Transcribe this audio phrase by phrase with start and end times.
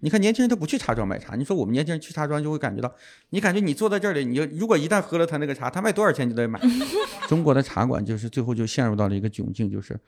[0.00, 2.92] 你看年轻人他不去茶庄买茶，你说我们年轻人去茶庄就会感觉到，
[3.30, 6.60] 你感觉你坐在这里，你就如果一旦喝了他那个茶，他卖多少钱你都得买。
[7.28, 9.98] 中国的茶馆就是最后就陷入到了一个窘境，就是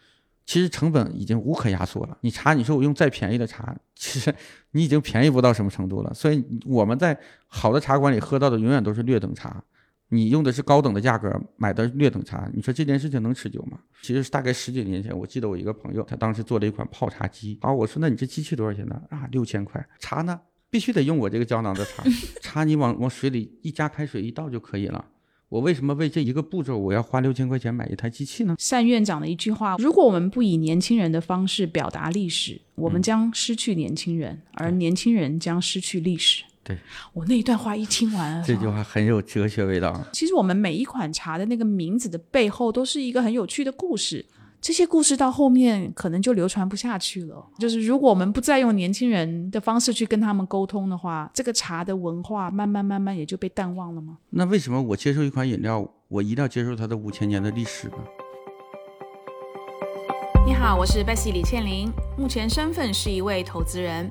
[0.45, 2.17] 其实成本已经无可压缩了。
[2.23, 4.35] 你茶，你说我用再便宜的茶，其实
[4.73, 6.13] 你已经便宜不到什么程度了。
[6.15, 7.17] 所以我们在
[7.47, 9.63] 好的茶馆里喝到的永远都是劣等茶。
[10.15, 13.79] 你用的是高等的价格买的劣等茶，你说这件事情能持久吗？
[14.03, 17.57] 其实是大概十几年前，我记得我一个朋友，他当时做了一款泡茶机。
[17.63, 19.01] 啊，我说那你这机器多少钱呢？
[19.09, 19.83] 啊，六千块。
[19.99, 20.39] 茶呢，
[20.69, 22.05] 必须得用我这个胶囊的茶。
[22.43, 25.03] 茶你往往水里一加开水一倒就可以了。
[25.49, 28.55] 我为什么为这一个步骤我要花六千块钱买一台机器呢？
[28.71, 36.45] 单院长的一句话：如果我们不以年轻人的方式表达历史，我们将失去年轻人，而年轻人将失去历史。
[36.65, 36.79] 对
[37.13, 40.01] 我那一段话一听完，这句话很有哲学味道。
[40.13, 44.25] 其实我们每一款茶的那个名字的背后，都是一个很有趣的故事。
[44.61, 47.45] 这些故事到后面可能就流传不下去了。
[47.59, 54.19] 就是如果我们不再用年轻人的方式去跟他们沟通的话，这个茶的文化慢慢慢慢也就被淡忘了吗？
[54.31, 57.95] 那为什么我接受一款饮料，我一定要接受它的五千年的历史呢？
[60.47, 64.09] 你好，我是 Bessy 李倩玲，目前身份是一位投资人。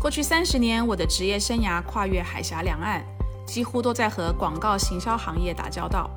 [0.00, 3.04] 过去三十年，我的职业生涯跨越海峡两岸，
[3.44, 6.08] 几乎都在和广告行销行业打交道。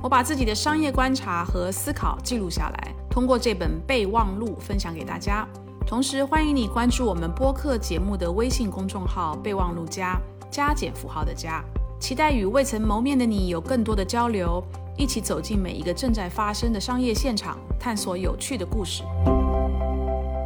[0.00, 5.44] 我把自己的商业观察和思考记录下来，通过这本备忘录分享给大家。
[5.84, 10.16] 同时，欢迎你关注我们播客节目的微信公众号“备忘录加
[10.48, 11.64] 加减符号的加”，
[11.98, 14.62] 期待与未曾谋面的你有更多的交流，
[14.96, 19.02] 一起走进每一个正在发生的商业现场，探索有趣的故事。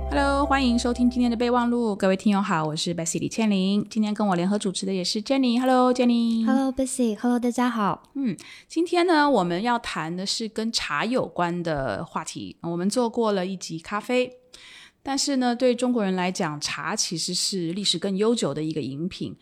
[0.08, 1.94] Hello，欢迎收听今天的备忘录。
[1.94, 3.86] 各位听友好，我是 Bessy 李倩玲。
[3.90, 5.60] 今天跟我联合主持的也是 Jenny。
[5.60, 6.46] Hello，Jenny。
[6.46, 7.18] Hello，Bessy。
[7.18, 8.04] Hello，大家好。
[8.14, 8.36] 嗯，
[8.68, 12.56] 今天呢，我们要谈的是跟茶有关的话题。
[12.62, 14.32] 我们做过了一集咖啡，
[15.02, 19.36] 但是呢，对中国人来讲，茶其实是历史更悠久的一个饮品。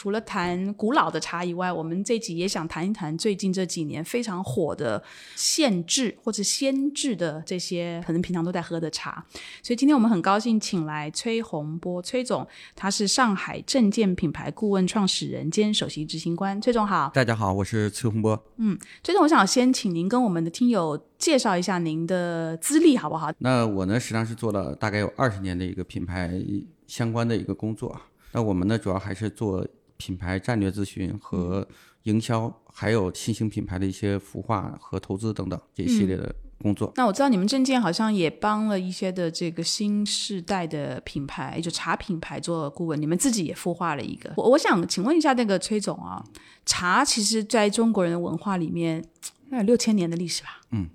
[0.00, 5.02] 除了谈古老的茶以外，我们这集也想谈一谈最近这几年非常火的
[5.36, 9.22] 现制或者鲜制的这些可能平常都在喝的茶。
[9.62, 16.58] 所以今天我们很高兴请来崔洪波崔总，他是上海证件品牌顾问创始人兼首席执行官。
[16.62, 18.42] 崔总好，大家好，我是崔洪波。
[18.56, 23.30] 嗯，崔总，我想先请您跟我们的听友介绍一下您的资历好不好？
[23.36, 26.42] 那我呢，实际上是做了大概有二十年的一个品牌
[26.86, 27.94] 相关的一个工作。
[28.32, 29.62] 那我们呢，主要还是做。
[30.00, 31.68] 品牌战略咨询和
[32.04, 36.90] 营销，还有新兴品牌的一些孵化和投资等等这一系列的工作。
[36.96, 42.98] 那我知道你们证件好像也帮了一些的这个新世代的品牌，就茶品牌做顾问。
[42.98, 44.32] 你们自己也孵化了一个。
[44.38, 46.24] 我我想请问一下那个崔总啊，
[46.64, 49.04] 茶其实在中国人的文化里面，
[49.50, 50.62] 那有六千年的历史吧？
[50.70, 50.88] 嗯。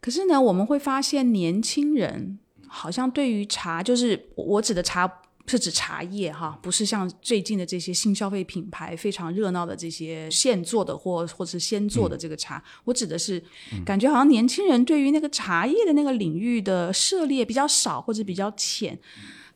[0.00, 5.20] 可是呢，我们会发现年轻人好像对于茶，就是我指的茶。
[5.46, 12.62] 是指茶叶哈，不是像最近的这些新消费品牌非常热闹的这些现做的或或是先做的这个茶。
[12.84, 13.42] 我指的是，
[13.84, 18.98] 感觉好像年轻人对于那个茶叶的那个领域的涉猎比较少或者比较浅。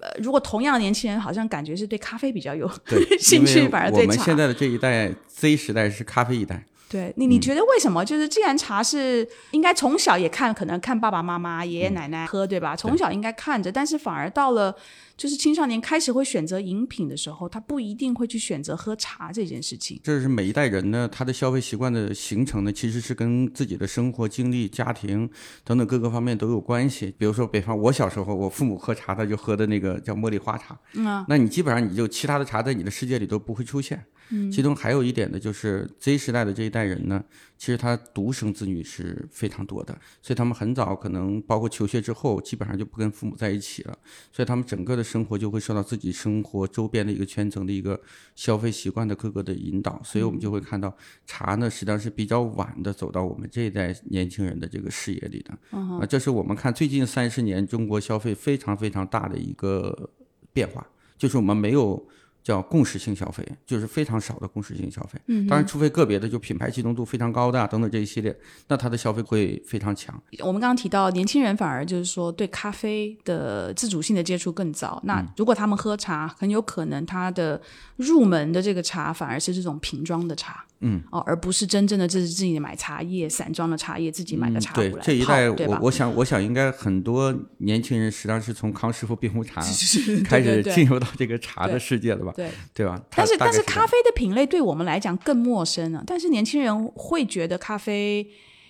[0.01, 2.71] 呃，如果同样年轻人好像感觉是对咖啡比较有
[3.19, 4.13] 兴趣，反而对茶。
[4.13, 6.65] 我们现在的这一代 Z 时代是咖啡一代。
[6.91, 8.05] 对你，你觉得为什么？
[8.05, 12.77] 就是既然茶是应该从小也看，可能看爸爸妈妈、爷爷奶奶喝，对吧？
[12.77, 14.75] 从小应该看着，但是反而到了
[15.19, 20.01] 就是青少年开始会选择饮品的时候，他不一定会去选择喝茶这件事情。
[20.05, 25.29] 这是每一代人呢，他的消费习惯的形成呢，其实是跟自己的生活经历、家庭
[25.65, 27.13] 等等各个方面都有关系。
[27.19, 34.05] 比如说，北方我小时候，我父母喝茶，他就喝的那个叫茉莉花茶，嗯，那你基本上你就其他的茶在你的世界里都不会出现。
[34.31, 37.25] 嗯其中还有一点呢，就是 Z 时代的这一代人呢，
[37.59, 39.93] 其实他独生子女是非常多的，
[40.23, 43.99] 所以他们很早可能包括求学之后，基本上就不跟父母在一起了，
[44.33, 48.01] 所以他们整个的生活就会受到自己生活周边的一个圈层的一个
[48.37, 50.97] 消费习惯的各个的引导，所以我们就会看到
[51.27, 60.11] 茶呢，实际上是比较晚的走到我们这一代年轻人的这个视野里的，啊，这是我们看最近三十年中国消费非常非常大的一个
[60.53, 60.87] 变化，
[61.19, 62.09] 就是我们没有。
[62.49, 65.21] 叫共识性消费，就是非常少的共识性消费。
[65.27, 68.35] 嗯，当然，除非个别的就品牌集中度非常高的等等这一系列，
[68.69, 70.19] 那它的消费会非常强。
[70.39, 74.99] 我们刚刚提到年轻人反而就是说对咖啡的自主性的接触更早。
[75.05, 77.61] 那如果他们喝茶，很有可能他的
[77.97, 80.65] 入门的这个茶反而是这种瓶装的茶。
[80.81, 89.61] 嗯哦，而不是真正的这是自己买茶叶散装的茶叶，自己买的茶壶来对这一代，我我想我想应该很多年轻人实际上是从康师傅冰红茶
[90.25, 92.33] 开始进入到这个茶的世界了吧？
[92.37, 93.03] 对对吧？
[93.15, 96.03] 但是但是咖啡的品类对我们来讲更陌生了。
[96.07, 98.27] 但是年轻人会觉得咖啡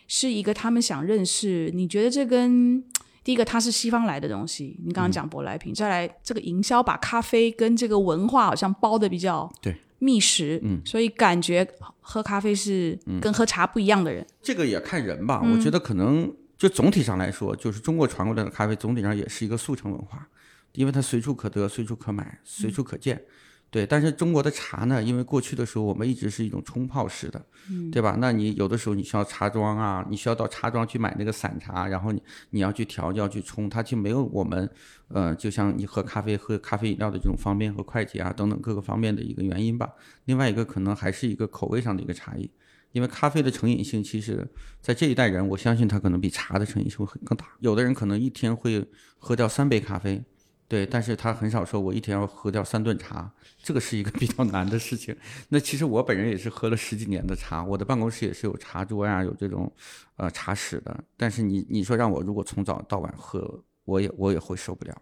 [0.06, 1.70] 是一个他们想认识。
[1.74, 2.82] 你觉得这跟？
[3.24, 11.66] 第一个它是西方来的东西，你刚刚讲舶来品，再来这个营销把咖啡跟这个文化好像包的比较对密实，嗯所以感觉
[12.00, 14.26] 喝咖啡是跟喝茶不一样的人。
[14.42, 20.28] 这个也看人吧，我觉得可能就总体上来说，就是中国传过来的咖啡，总体上也是一个速成文化，
[20.72, 23.22] 因为它随处可得、随处可买、随处可见。
[23.70, 27.44] 对，但是中国的茶呢，因为过去的时候我们一直是一种冲泡式的，
[27.92, 28.16] 对吧？
[28.18, 34.70] 那你有的时候你需要茶庄啊，你需要到茶庄去买那个散茶，然后你你要去调，要去冲，它就没有我们，
[35.08, 39.90] 呃，就像你喝咖啡、喝咖啡饮料的这种方便和快捷啊等等各个方面的一个原因吧。
[40.24, 42.50] 另外一个可能还是一个口味上的一个差异。
[42.92, 44.48] 因为咖啡的成瘾性，其实
[44.80, 47.44] 在这一代人，我相信他可能比茶的成瘾性会更大。
[47.60, 48.82] 有的人可能一天会
[49.18, 50.24] 喝掉三杯咖啡，
[50.68, 53.28] 对，但是他很少说我一天要喝掉三顿茶，
[53.62, 55.16] 这个是一个 比较难的事情。
[55.48, 59.72] 那其实我本人也是喝了十几年的茶，我的办公室也是有茶桌呀、有这种
[60.16, 61.02] 呃茶室的。
[61.16, 64.94] 但是你你说让我如果从早到晚喝，我也我也会受不了。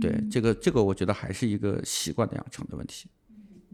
[0.00, 3.08] 对，这个这个我觉得还是一个习惯的养成的问题。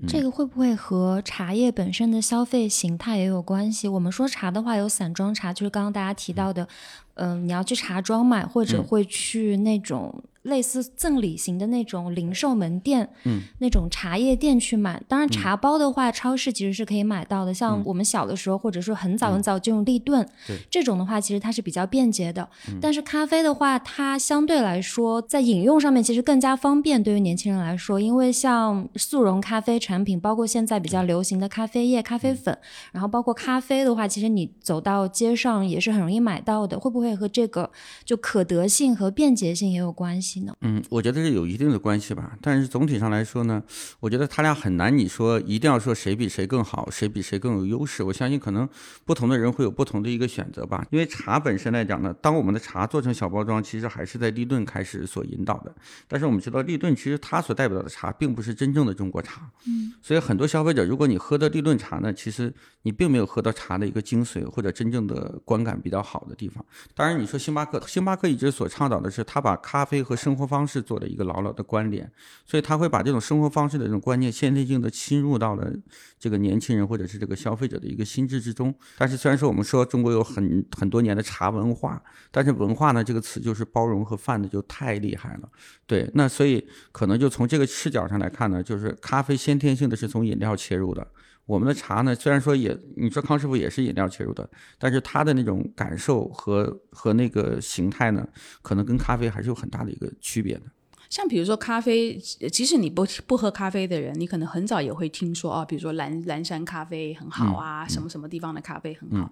[0.09, 3.87] 这个会不会和茶叶本身的消费形态也有关系？
[3.87, 6.67] 我们说茶的话，有散装茶，就是刚刚大家提到的，
[7.15, 15.03] 嗯、你要去茶庄买，或者会去那种类似赠礼型的那种零售门店，嗯，那种茶叶店去买。
[15.07, 17.53] 当然，茶包的话，超市其实是可以买到的。
[17.53, 22.49] 像我们小的时候，或者说很早很早就用立顿，对这种的话，其实它是比较便捷的。
[22.81, 32.57] 但是咖啡的话，它相对来说在饮用上面其实更加方便，对于年轻人来说，因为像速溶咖啡产品，包括现在比较流行的咖啡液、咖啡粉，
[32.93, 36.79] 然后包括咖啡的话，其实你走到街上也是很容易买到的。
[36.79, 37.71] 会不会和这个
[38.05, 43.63] 就可得性和便捷性也有关系嗯，我觉得是有一定的关系吧，但是总体上来说呢，
[44.01, 48.03] 我觉得他俩很难，你说一定要说谁比谁更好，谁比谁更有优势。
[48.03, 48.69] 我相信可能
[49.05, 50.85] 不同的人会有不同的一个选择吧。
[50.91, 55.75] 因为茶本身来讲呢，当我们的茶做成小包装，其实还是在立顿开始所引导的。
[56.09, 62.53] 但是我们知道立顿其实它所代表的茶并不是真正的中国茶，嗯，所以很多消费者如果你喝的立顿茶呢，其实
[62.83, 66.65] 你并没有喝到茶的一个精髓或者真正的观感比较好的地方。
[66.95, 72.11] 当然，你说星巴克，星巴克一直所倡导的是，他把咖啡和生活方式做的一个牢牢的关联，
[72.47, 75.71] 所以他会把这种生活方式的这种观念先天性的侵入到了
[76.19, 78.75] 这个年轻人或者是这个消费者的一个心智之中。
[78.97, 85.49] 但是虽然说我们说中国有很很多年的茶文化，但是文化呢这个词就是包容和泛的就太厉害了。
[85.87, 91.07] 对，那所以可能就从这个视角上来看呢，就是咖啡先天性的是从饮料切入的。
[91.47, 94.49] 我们的茶呢，虽然说也，你说康师傅也是饮料切入的，
[94.79, 98.27] 但是它的那种感受和和那个形态呢，
[98.63, 100.63] 可能跟咖啡还是有很大的一个区别的。
[101.11, 109.31] 像比如说咖啡，呃即使你不不喝咖啡的人，你可能很早也会听说啊，比如说蓝蓝山咖啡很好啊，什么什么地方的咖啡很好。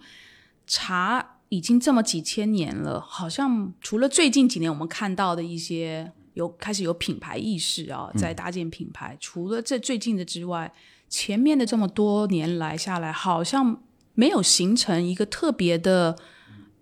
[0.66, 10.72] 茶已经这么几千年了，好像除了最近几年我们看到的一些有开始有品牌意识啊，在搭建品牌，除了这最近的之外，
[11.12, 13.82] 前面的这么多年来下来，好像
[14.14, 16.16] 没有形成一个特别的，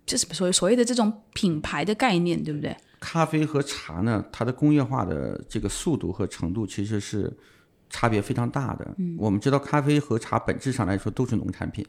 [0.05, 2.73] 就是所谓所谓的这种品牌的概念，对不对？
[3.01, 7.29] 咖啡和茶呢，它的工业化的这个速度和程度其实是
[7.89, 8.95] 差别非常大的。
[9.17, 11.85] 我们知道，咖啡和茶本质上来说都是农产品，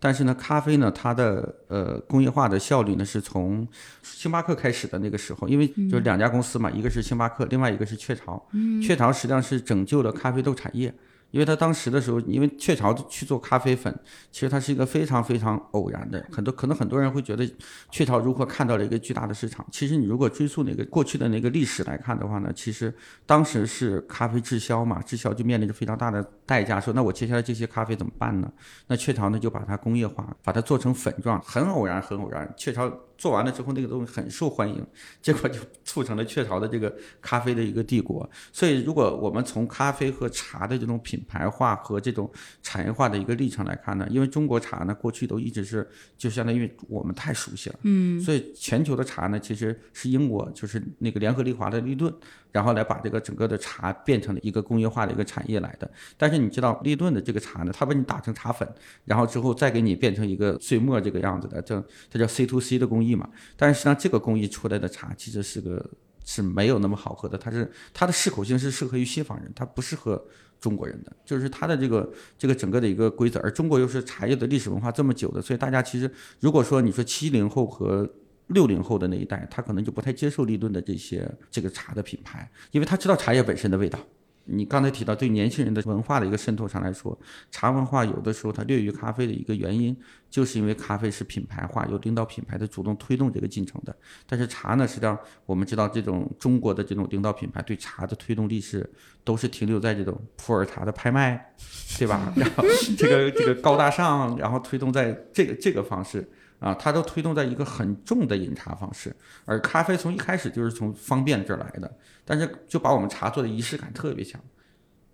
[0.00, 3.64] 但是呢，咖啡呢，它的呃工业化的效率呢，是从
[4.02, 8.44] 星巴克开始的那个时候，因为就是两家公司嘛，一个是星巴克，另外一个是雀巢。
[8.82, 10.92] 雀巢实际上是拯救了咖啡豆产业。
[11.34, 13.92] 因为他当时的时候，因为雀巢去做咖啡粉，
[14.30, 17.44] 其实它是一个非常非常偶然的，很多可能很多人会觉得
[17.90, 19.66] 雀巢如何看到了一个巨大的市场。
[19.72, 22.94] 其实你如果追溯那个过去的那个历史来看的话呢，其实
[23.26, 28.48] 当时是咖啡滞销嘛，滞销就面临着非常大的代价，说那我接下来这些咖啡怎么办呢？
[28.86, 32.88] 那雀巢呢就把它工业化，把它做成粉状，很偶然，很偶然，雀巢。
[33.16, 34.84] 做完了之后，那个东西很受欢迎，
[35.22, 38.28] 结果就促成了雀巢的这个咖啡的一个帝国。
[38.52, 42.30] 所以，如果我们从咖啡和茶的这种品牌化和这种
[42.62, 52.12] 产业化的一个历程来看呢，因为中国茶呢过去都一直是就相当于我们太熟悉了，嗯，所以全球的茶呢其实是英国就是那个联合利华的利顿，
[52.50, 55.90] 然后来把这个整个的茶变成了一个工业化的一个产业来的。
[56.16, 58.68] 但是你知道利顿的这个茶呢，它把你打成茶粉，
[59.04, 63.14] 然后之后再给你变成一个碎末这个样子的，这它叫 C to C 的工工艺。
[63.14, 65.84] 嘛，但是实际上这个工艺出来的茶其实是个
[66.24, 70.22] 是没有那么好喝的，它是它的适口性是适合于西方人，它不适合
[70.58, 73.38] 中国人的，就是它的这个这个整个的一个规则。
[73.40, 78.08] 而中国又是茶叶的历史文化这么久的，所以大家其实如果说你说七零后和
[78.48, 83.98] 六零后的那一代，他可能就不太接受立顿的这些这个茶的品牌，因为他知道茶叶本身的味道。
[84.46, 87.18] 你刚才提到对年轻人的文化的一个渗透上来说，
[87.50, 89.96] 茶文化有的时候它略于咖啡的一个原因，
[90.28, 93.96] 就是因为咖啡是品牌化，有领导品牌的主动推动这个进程的。
[94.26, 98.88] 但是茶呢，实际上我们知道，这种中国的这种领导品牌对茶的推动力是
[99.24, 101.54] 都是停留在这种普洱茶的拍卖，
[101.98, 102.32] 对吧？
[102.36, 102.64] 然后
[102.98, 106.28] 这个这个高大上，然后推动在这个这个方式。
[106.58, 114.40] 啊，它都推动在一个很重的饮茶方式，而咖啡从一开始就是从方便这儿来的，但是就把我们茶做的仪式感特别强，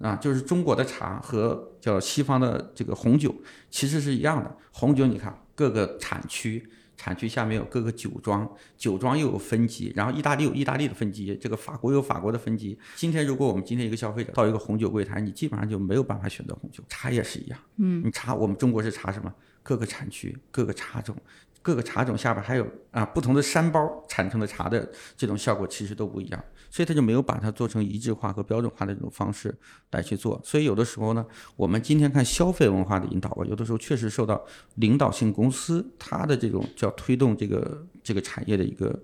[0.01, 3.35] 啊，就是中国的茶和叫西方的这个红酒
[3.71, 6.69] 其实是一样的，红酒你看各个产区，
[7.01, 12.79] 产区下面有各个酒庄，酒庄又有分级，然后意大利有意大利的分级，这个法国有法国的分级。
[12.95, 19.33] 今天如果我们今天一个消费者到一个红酒柜台，你基本上就没有办法选择红酒，茶也是一样，嗯，你茶我们中国是茶什么？
[19.63, 21.17] 各个产区、各个茶种、
[21.63, 29.55] 各个茶种下边还有啊不同的山包产生的茶的这种效果其实都不一样，所以他就没有把它做成一致化和标准化的这种方式
[29.91, 30.41] 来去做。
[30.43, 31.25] 所以有的时候呢，
[31.57, 34.43] 我们今天看消费文化的引导吧，有的时候确实受到
[34.77, 38.99] 领导性公司它的这种叫推动这个这个产业的一个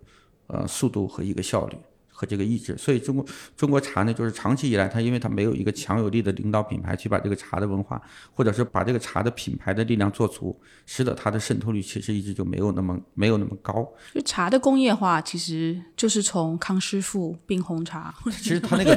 [0.46, 1.76] 呃速度和一个效率。
[2.16, 3.26] 和这个意志，所以中国
[3.58, 8.00] 中国茶呢，就是长期以来，它因为它没有一个强有力的领导品牌去把这个茶的文化，
[8.32, 13.86] 或者是把这个茶的品牌的力量做足，使得它的渗透率其实一直就没有那么没有那么高。
[14.14, 18.14] 就茶的工业化，其实就是从康师傅冰红茶。
[18.30, 18.96] 其实它那个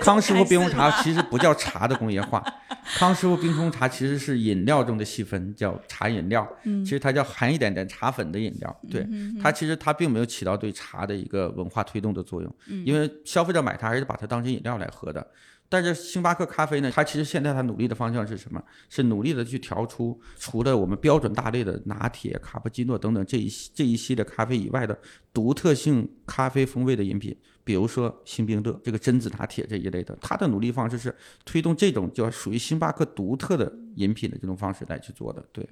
[0.00, 2.40] 康师傅冰红茶其实不叫茶的工业化，
[2.84, 6.46] 康师傅冰红茶其实是饮料中的细分，叫茶饮料。
[6.62, 8.80] 其实它叫含一点点茶粉的饮料。
[8.88, 9.04] 对
[9.42, 12.54] 它其实它并没有起到对茶的一个文化推动的作用。
[12.66, 15.26] 因为消费者买它还是把它当成饮料来喝的，
[15.68, 18.62] 但是星巴克咖啡呢，它其实现在它努力的方向是什么？
[18.88, 24.98] 是努力的去调出除了我们标准大类的拿铁、卡布奇诺等等这一这一系列咖啡以外的
[25.32, 27.36] 独特性咖啡风味的饮品。
[27.62, 31.14] 比如说星冰乐这个榛子拿铁这一类的，它的努力方式是
[31.44, 35.66] 推动这种叫属于星巴克独特的饮品的这种方式来去做的，对，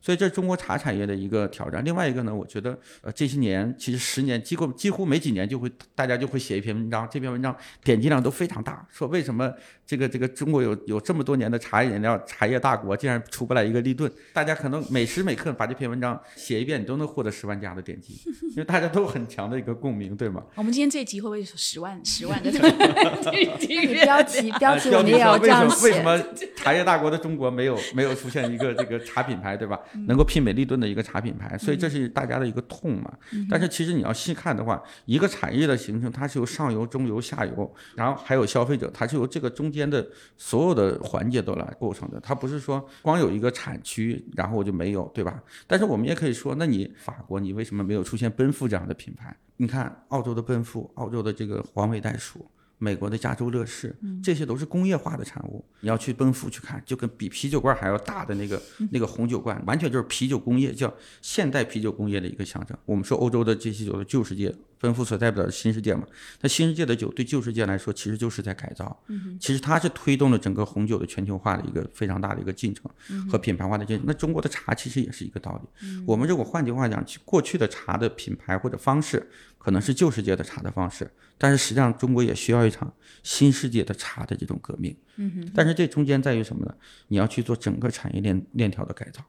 [0.00, 1.84] 所以这是中国茶产业的一个挑战。
[1.84, 9.52] 另外一个呢，我觉得呃这些年其实十年几乎几乎没几年就会大家就会写一篇文章，这篇文章点击量都非常大，说为什么
[9.88, 14.10] 这个这个中国有有这么多年的茶饮料茶叶大国，竟然出不来一个立顿？
[14.34, 20.42] 大家可能每时每刻把这篇文章写一遍，你都能获得十万加的点击， 因为大家都很强的一个共鸣，对吗？
[20.56, 21.28] 我们今天这集会。
[21.28, 25.88] 不会十万十万个 标题标题我们也要这样写。
[25.88, 26.18] 为什么
[26.56, 29.78] 茶叶大国的中国没有没有出现一个这个茶品牌，对吧？
[30.06, 33.12] 能够媲美立顿的一个茶品牌，所以这是大家的一个痛嘛。
[33.50, 40.08] 但是其实你要细看的话，一个产业的形成，它是由上游、中游、下游，然后还有消费者，它是由这个中间的
[40.38, 42.18] 所有的环节都来构成的。
[42.20, 45.42] 它不是说光有一个产区，然后我就没有，对吧？
[45.66, 49.36] 但是我们也可以说，那你法国，你为什么没有出现奔富这样的品牌？
[49.58, 52.50] 你看，澳洲的奔富，澳洲的这个黄尾袋鼠。
[52.80, 53.92] 美国的加州乐事，
[54.22, 55.64] 这些都是工业化的产物。
[55.80, 62.78] 你要去奔富去看，就跟比啤酒罐还要大的那个那个红酒罐，完全就是啤酒工业，叫现代啤酒工业的一个象征。
[62.84, 66.06] 我们说欧洲的这些酒的旧世界，奔富所代表的新世界嘛。
[66.40, 68.98] 那新世界的酒对旧世界来说，其实就是在改造。
[69.40, 72.90] 其实它是推动了整个红酒的全球化的一个非常大的一个进程
[73.30, 74.04] 和品牌化的进程。
[74.06, 75.88] 那中国的茶其实也是一个道理。
[76.06, 79.28] 我们如果换句话讲，过去的茶的品牌或者方式。
[79.60, 82.90] 可能是旧世界的茶的方式，但是实际上中国也需要一场
[83.24, 84.96] 新世界的茶的这种革命。
[85.16, 85.52] 嗯哼。
[85.52, 86.72] 但是这中间在于什么呢？
[87.08, 89.20] 你要去做整个产业链链条的改造。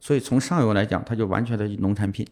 [0.00, 2.26] 所以从上游来讲，它就完全的农产品；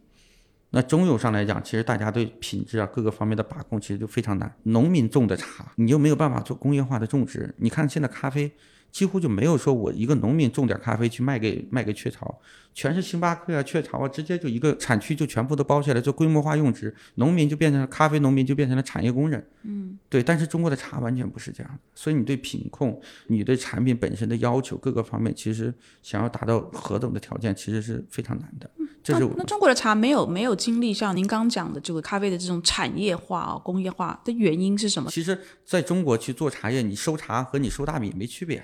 [0.71, 4.55] 那中游上来讲，其实大家对品质啊各个方面的把控其实就非常难。
[4.65, 7.55] 农民种的茶，你又没有办法做工业化的种植。
[7.59, 8.53] 你看现在咖啡。
[8.93, 12.35] 几乎就没有说我一个农民种点咖啡去卖给卖给雀巢，
[12.77, 19.43] 全是星巴克啊、雀巢啊，直接就一个产区就全部都包下来做规模化用植，农民就变成了咖啡农民就变成了产业工人。
[19.63, 20.23] 嗯，对。
[20.23, 28.71] 但是中国的茶完全不是这样的，所以你对品控、你对产品本身的要求各个方面，其实想要达到何等的条件，其实是非常难的。
[29.03, 35.11] 这是那中国的茶没有没有经历像您刚讲的这个咖啡的这种产业化啊、工业化的原因是什么？
[35.11, 38.63] 其实在中国去做茶叶，你收茶和你收大米没区别。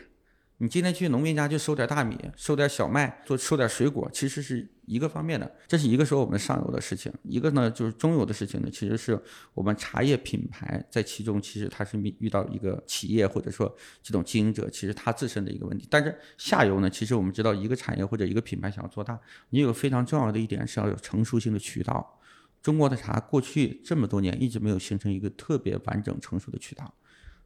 [0.63, 5.53] 你今天去农民家就收点大米，收点小麦，做收点水果，其实是一个方面的。
[5.67, 9.21] 这是一个说我们上游的事情，一个呢就是中游的事情呢，其实是
[9.55, 15.89] 我们茶叶品牌在其中，其实它是遇到一个企业或者说这种经营者，其实他自身的一个问题。
[15.91, 19.19] 但是下游呢，其实我们知道一个产业或者一个品牌想要做大，
[19.51, 22.21] 你有非常重要的一点是要有成熟性的渠道。
[22.63, 26.95] 中国的茶过去这么多年一直没有形成一个特别完整成熟的渠道。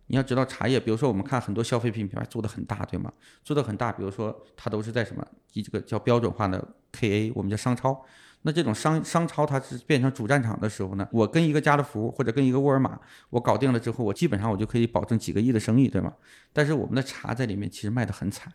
[0.08, 3.12] 你要知道茶叶，比如说我们看很多消费品品牌做的很大，对吗？
[3.42, 8.04] 做的很大，比如说它都是在什么以这个叫标准化的 KA，我们叫商超。
[8.42, 12.96] 那这种商商超它是变成主战场的时候呢，我跟一个家乐福或者跟一个沃尔玛，
[13.30, 16.12] 我搞定了之后，我基本上我就可以保证几个亿的生意，对吗？
[16.52, 18.52] 但是我们的茶在里面其实卖得很惨。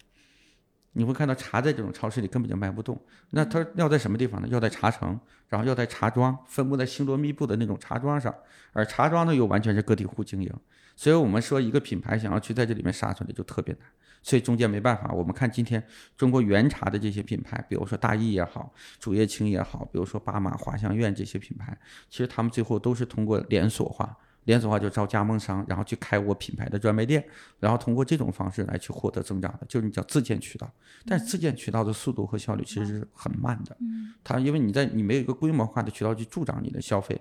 [0.93, 4.47] 你会看到茶在这种超市里根本就卖不动，那它要在什么地方呢？
[4.49, 8.33] 要在茶城，然后要在茶庄，分布在星罗密布的那种茶庄上，
[8.73, 10.53] 而茶庄呢又完全是个体户经营，
[11.01, 13.87] 所以我们说一个品牌想要去在这里面杀出来就特别难，
[14.21, 15.11] 所以中间没办法。
[15.11, 15.83] 我们看今天
[16.15, 21.75] 中国原茶的这些品牌，比如说大益也好，竹叶青也好，比如说巴马、华香苑这些品牌，
[22.07, 24.15] 其实他们最后都是通过连锁化。
[24.45, 27.23] 连锁化就招加盟商，然后去开我品牌的专卖店，
[27.59, 30.71] 然后通过这种方式来去获得增长的，就是你叫自建渠道。
[31.05, 33.77] 但是自建渠道的速度和效率其实是很慢的。
[33.79, 37.19] 嗯，它因为你在你没有一个规模化的渠道去助长你的消费。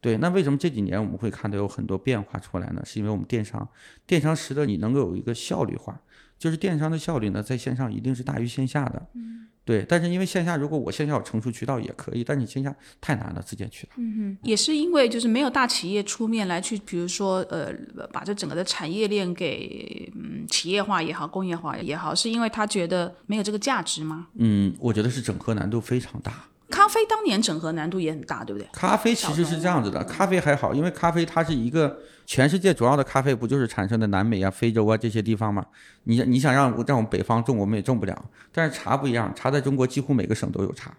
[0.00, 2.82] 对，那为什么这几年我们会看到有很多变化出来呢？
[2.84, 3.68] 是因为我们电商，
[4.06, 6.00] 电商使得你能够有一个效率化，
[6.38, 9.08] 就是电商的效率呢，在线上一定是大于线下的。
[9.14, 9.36] 嗯。
[9.62, 13.92] 对，但是因为线下，如果我线下有成熟渠道也可以，但你线下太难了，自建渠道。
[13.98, 17.72] 嗯哼，也是因为就是没有大企业出面来去，比如说呃，
[18.10, 24.28] 把这整个的产业链给嗯企业化也好，工业化也好，是因为他觉得没有这个价值吗？
[24.34, 26.46] 嗯，我觉得是整合难度非常大。
[26.70, 28.68] 咖啡当年整合难度也很大，对不对？
[28.72, 35.66] 咖啡其实是这样子的，咖啡还好，因为咖啡它是一个全世界主要的咖啡，不就是产生的南美啊、非洲啊这些地方吗？
[36.04, 38.24] 你你想让让我们北方种，我们也种不了。
[38.52, 40.96] 但是茶不一样，茶在中国几乎每个省都有茶，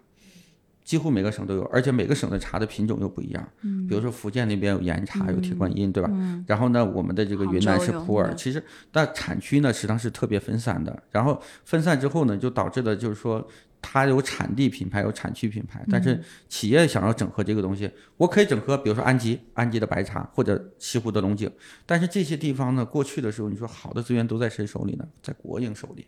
[0.84, 3.48] 几乎每个省都有，而且每个省的茶的品种又不一样。
[3.62, 6.08] 嗯，比如说福建那边有岩茶，有铁观音，对吧？
[6.12, 6.44] 嗯。
[6.46, 11.02] 然后呢，我们的这个云南是普洱，其实但产区呢实际上是特别分散的。
[11.10, 13.48] 然后分散之后呢，就导致的就是说。
[13.82, 21.50] 它有产地品牌，有产区品牌，但是企业想要整合这个东西，我可以整合，比如说安吉、安吉的白茶或者西湖的龙井，
[21.84, 25.04] 但是这些地方呢，过去的时候，你说好的资源都在谁手里呢？
[25.20, 26.06] 在国营手里。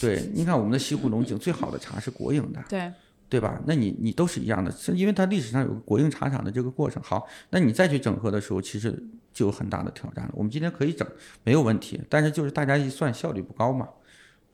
[0.00, 2.92] 对，你看我们的西湖龙井 最好的茶是国营的，对，
[3.28, 3.60] 对吧？
[3.66, 7.02] 那你你都是一样的，是因为它历史上有个国营茶厂的这个过程。
[7.02, 8.90] 好，那你再去整合的时候，其实
[9.32, 10.30] 就有很大的挑战了。
[10.34, 11.06] 我们今天可以整，
[11.44, 13.88] 没有问题，但是就是大家一算效率不高嘛。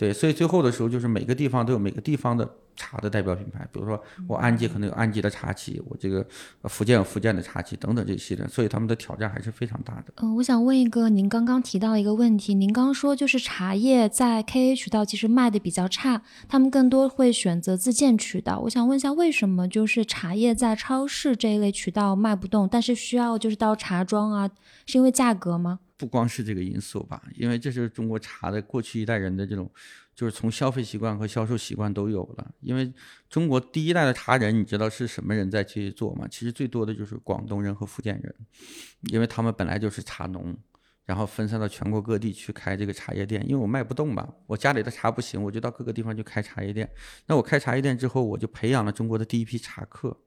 [0.02, 6.26] 对，所以最后的时候就是每个地方都有每个地方的茶的代表品牌，比如说我安吉可能有安吉的茶企，我这个
[6.64, 10.06] 福建有福建的茶企等等这些的，所以他们的挑战还是非常大的。
[10.16, 18.58] 嗯，我想问一个，您刚刚提到一个问题，您刚刚说就是茶叶在 KA 渠道其实卖的比较差，他们更多会选择自建渠道。
[18.64, 24.50] 我想问一下，为什么就是茶叶在超市这一类渠道卖不动，但是需要就是到茶庄啊，
[24.84, 25.78] 是因为价格吗？
[26.02, 29.70] 不光是这个因素吧，因为这是中国茶的过去一代人的这种，
[30.16, 32.52] 就是从消费习惯和销售习惯都有了。
[32.60, 32.92] 因为
[33.30, 36.26] 中国第一代的茶人，你知道是什么人在去做吗？
[36.28, 38.34] 其实最多的就是广东人和福建人，
[39.12, 40.52] 因为他们本来就是茶农，
[41.04, 43.40] 然后分散到全国各地去开这个茶叶店。
[43.48, 46.90] 因为我卖不动吧，我家里的茶不行，我就到各个地方去开茶叶店。
[47.28, 50.18] 那我开茶叶店之后，我就培养了中国的第一批茶客。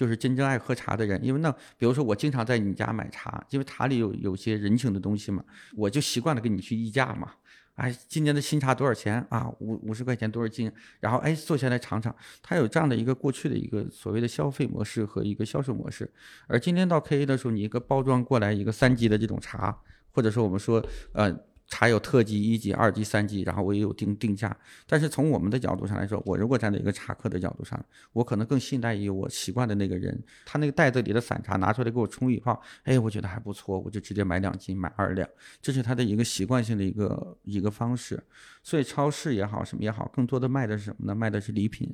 [0.00, 5.44] 就是真正爱喝茶的人，因为那比如说我经常在你家买茶，因为茶里有有些人情的东西嘛，
[5.76, 7.32] 我就习惯了跟你去议价嘛。
[7.74, 9.46] 哎，今年的新茶多少钱啊？
[9.58, 10.72] 五五十块钱多少斤？
[11.00, 16.10] 然后哎，坐下来尝尝，它有这样的一个过去的一个所谓的消费模式和一个销售模式。
[16.46, 19.78] 而今天到 K A 的时候，你一个包装过来一个三级的这种茶，
[20.12, 20.82] 或者说我们说
[21.12, 21.38] 呃。
[21.70, 24.54] 茶有特级、一级、二级、三级，然后我也有定定价。
[24.88, 27.80] 但是从我们的角度上来说，我如果站在一个茶客的角度上，
[28.12, 30.20] 我可能更信赖于我习惯的那个人。
[30.44, 35.26] 他那个袋子里的散茶拿出来给我冲一泡，哎，我觉得还不错，我就直接买两斤，买二两。
[35.62, 38.20] 这是他的一个习惯性的一个一个方式。
[38.64, 41.14] 所以超市也好，什么也好，更多的卖的是什么呢？
[41.14, 41.88] 卖的是礼品，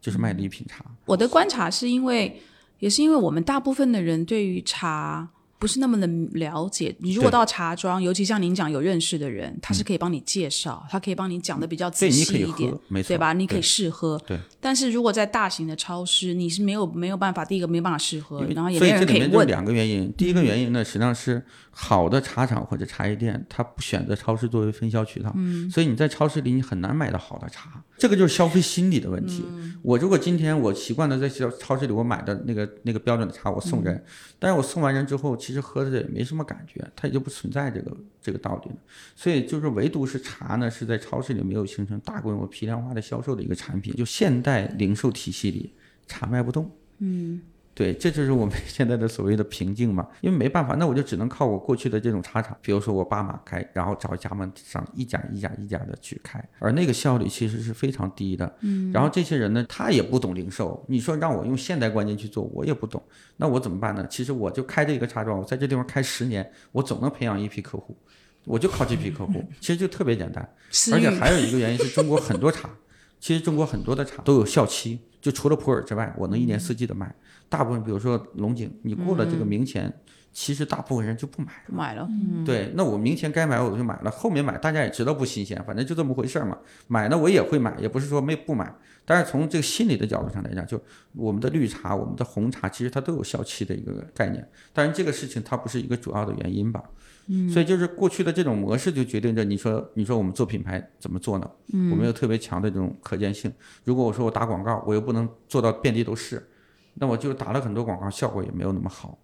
[0.00, 0.84] 就是卖礼品茶。
[1.06, 2.42] 我的观察是因为，
[2.78, 5.30] 也是因为我们大部分的人对于茶。
[5.58, 6.06] 不是那么的
[6.38, 6.94] 了解。
[6.98, 12.72] 你如果到茶庄，尤其像您讲有认识的人，他是可以帮你介绍，他可以帮你讲的比较仔细一点，
[13.06, 13.32] 对吧？
[13.32, 14.20] 你可以试喝。
[14.26, 14.38] 对。
[14.60, 19.46] 但是如果在大型的超市，你是没有没有办法，第一个没有办法试喝，然后也没人可以问。
[19.46, 27.82] 两个原因，第一个原因呢，实际上是好的茶厂或者茶叶店，他不选择超市作为分销渠道，嗯，所以你在超市里你很难买到好的茶。
[27.96, 29.44] 这个就是消费心理的问题。
[29.82, 34.02] 我如果今天我习惯的在超超市里我买的那个那个标准的茶，我送人，
[34.38, 38.76] 但是我送完人之后，其实其实喝着也没什么感觉，它也就不存在这个这个道理了。
[39.14, 43.94] 所以就是唯独是茶呢，是在超市里没有形成大规模批量化的销售的一个产品。
[43.94, 45.72] 就现代零售体系里，
[46.08, 46.68] 茶卖不动。
[46.98, 47.40] 嗯。
[47.74, 58.56] 对，这就是我们 现在的所谓的瓶颈嘛，因为没办法，那我就只能靠我过去的这种茶厂，比如说我爸妈开，然后找加盟商一家一家一家的去开，而那个效率其实是非常低的。
[58.60, 63.02] 嗯，然后这些人呢，他也不懂零售，你说让我用现代观念去做，我也不懂，
[63.38, 64.06] 那我怎么办呢？
[64.08, 67.96] 其实我就开这个茶庄，我在这地方开十年，我总能培养一批客户，
[68.44, 70.48] 我就靠这批客户， 其实就特别简单。
[70.92, 72.70] 而且还有一个原因是中国很多茶，
[73.18, 75.00] 其实中国很多的茶都有效期。
[75.24, 77.10] 就除了普洱之外，我能一年四季的卖。
[77.48, 79.90] 大部分比如说龙井，你过了这个明前，
[80.34, 81.68] 其实大部分人就不买了。
[81.68, 82.06] 买了，
[82.44, 86.58] 对，那我明前该买我就买了，后面买大家也知道不新鲜，反正就这么回事儿嘛。
[86.88, 88.70] 买呢我也会买，也不是说没不买，
[89.06, 90.78] 但是从这个心理的角度上来讲，就
[91.14, 96.82] 我们的绿茶、我们的红茶，其实它都有效期的一个概念，但是这个事情它不是一个主要的原因吧。
[97.26, 101.50] 嗯，所以就是过去的这种模式就决定着你说你说我们做品牌怎么做呢？
[101.72, 103.52] 嗯，我们有特别强的这种可见性。
[103.84, 106.46] 如果我说我打广告，我又不能做到遍地都是，
[106.94, 109.18] 那我就打了很多广告，效果也没有那么好。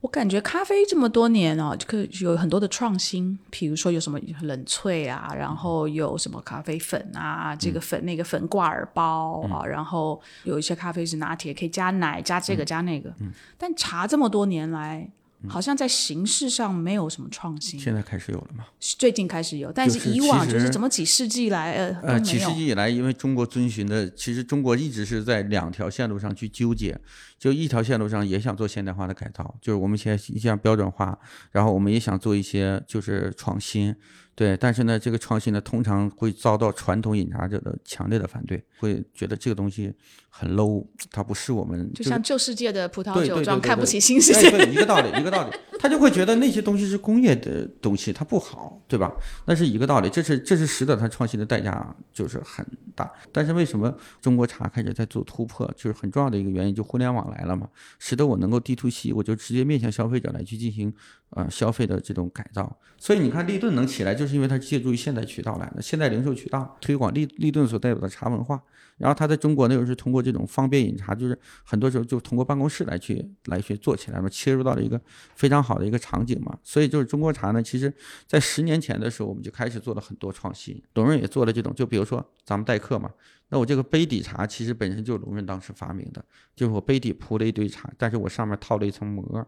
[0.00, 13.12] 我感觉咖啡这么多年啊，这个有很多的创新，比如说有什么冷萃啊，然后有什么咖啡粉啊，这个粉那个粉挂耳包啊，然后有一些咖啡是拿铁，可以加奶加这个加那个。
[13.58, 15.06] 但茶这么多年来，
[15.48, 17.80] 好像在形式上没有什么创新。
[17.80, 18.64] 现在开始有了吗？
[18.78, 22.52] 最近开始有，但是以往就是怎么几世纪来呃呃，几世。
[22.54, 26.98] 纪以来，因为中国遵循的，其实中国一直是在两条线路上去纠结，
[27.40, 31.18] 就一条线路上也想做现代化的改造，就是我们现在想标准化，
[31.50, 33.96] 然后我们也想做一些就是创新，
[34.34, 39.90] 对，但是呢，这个创新呢，通常会遭到传统饮茶者的强烈的反对，会觉得这个东西
[40.28, 44.48] 很 low，它不是我们就是像旧世界的葡萄酒庄，对对对对看不起新世界。
[44.48, 49.10] 哎对，一个道理，一个道理，他就会觉得那些东西是工业的东西，它不好，对吧？
[49.46, 53.10] 那是一个道理，这是这是使得它创新的代价就是很大。
[53.32, 60.92] 但是为什么中国茶开始在做突破，就是很重要的一个原因，就互联网来了嘛，使得我能够 D to C，我就直接面向消费者来去进行
[61.30, 62.78] 呃消费的这种改造。
[62.98, 68.62] 所以你看立顿能起来，就是因为它借助于现代渠道来的，现代零售渠道推广立立顿所代表的茶文化。
[68.98, 75.00] 然后它在中国那时候是通过这种方便饮茶，就是很多时候就通过办公室来去来去做起来嘛，切入到了一个
[75.34, 76.58] 非常好的一个场景嘛。
[76.62, 77.90] 所以就是中国茶呢，其实
[78.26, 80.82] 在十年前的时候，我们就开始做了很多创新。
[80.92, 83.10] 董润也做了这种，就比如说咱们待客嘛，
[83.50, 86.24] 那我这个杯底茶其实本身就是龙润当时发明的，
[86.56, 89.46] 就是我杯底铺了一堆茶，但是我上面套了一层膜。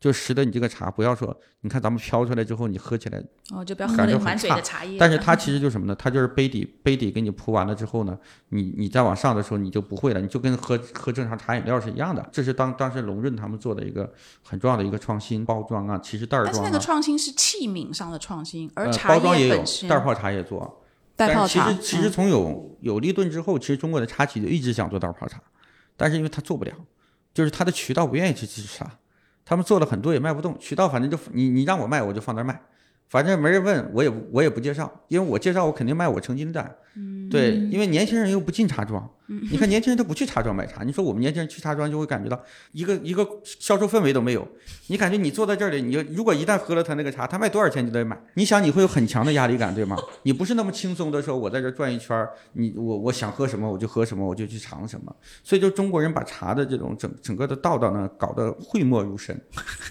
[0.00, 4.98] 就使得你这个茶不要说，你看咱们飘出来之后，你喝起来哦，就不要喝那个满嘴的茶叶。
[4.98, 5.94] 但是它其 实就是什么呢？
[5.94, 12.28] 它就是杯底杯底给你铺完了之后呢，你你再往上的时候你就不会了，你就跟喝喝正常茶饮料是一样的。
[12.32, 14.12] 这是当当时龙润他们做的一个
[14.42, 20.81] 很重要的一个创新，包装啊，其实袋儿装啊但是那个，创新是器皿上的创新，而呃，茶包装也有叶袋泡茶也做。
[21.16, 22.12] 袋泡茶但其实，其实嗯。
[22.12, 25.40] 从有有立顿之后，其实中国的茶企就一直想做袋儿泡茶，
[25.96, 26.72] 但是因为他做不了，
[27.32, 28.90] 就是他的渠道不愿意去支持他，
[29.44, 32.60] 他们做了很多也卖不动，渠道反正就你你让我卖我就放那儿卖，
[33.08, 39.08] 反正没人问我也我也不介绍，因为我介绍我肯定卖我成斤单，嗯对，因为年轻人又不进茶庄，
[39.50, 42.38] 你看年轻人他不去茶庄买茶，你说我们年轻人去茶庄就会感觉到
[42.72, 44.46] 一个一个销售氛围都没有，
[44.88, 49.96] 你感觉你坐在这里，你如果一旦喝了他那个茶，他卖多少钱你都得买，你想你会有很强的压力感，对吗？
[50.24, 59.40] 你不是那么轻松的说，我在这转一圈儿，你我我想喝什么我就喝什么，我就去尝什么，所以就中国人把茶的这种整整个的道道呢搞得讳莫如深。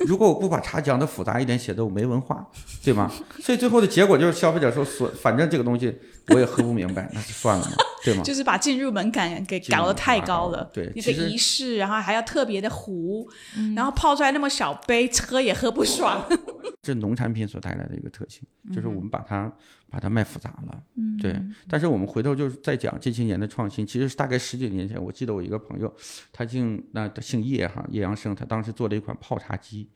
[0.06, 2.48] 如果我不把茶讲的复杂一点，显得我没文化，
[2.84, 3.12] 对吗？
[3.40, 7.71] 所以最后的结果就是消费者说所反正这个东西我也喝不明白，那就算了嘛，
[8.03, 8.21] 对吗？
[8.25, 10.71] 就是把进入门槛给搞得太高高了。
[10.75, 13.27] 那个对一个仪式，然后还要特别的壶，
[13.75, 16.25] 然后泡出来那么小杯，喝也喝不爽。
[16.81, 18.41] 这农产品所带来的一个特性，
[18.73, 19.51] 就是我们把它
[19.89, 20.84] 把它卖复杂了，
[21.21, 21.39] 对。
[21.69, 25.93] 但是我们回头就是再讲这些年的创新，其实是大概十几年前，我记得我一个朋友，
[26.31, 29.89] 他姓那他姓叶哈，叶阳生，他当时做了一款泡茶机，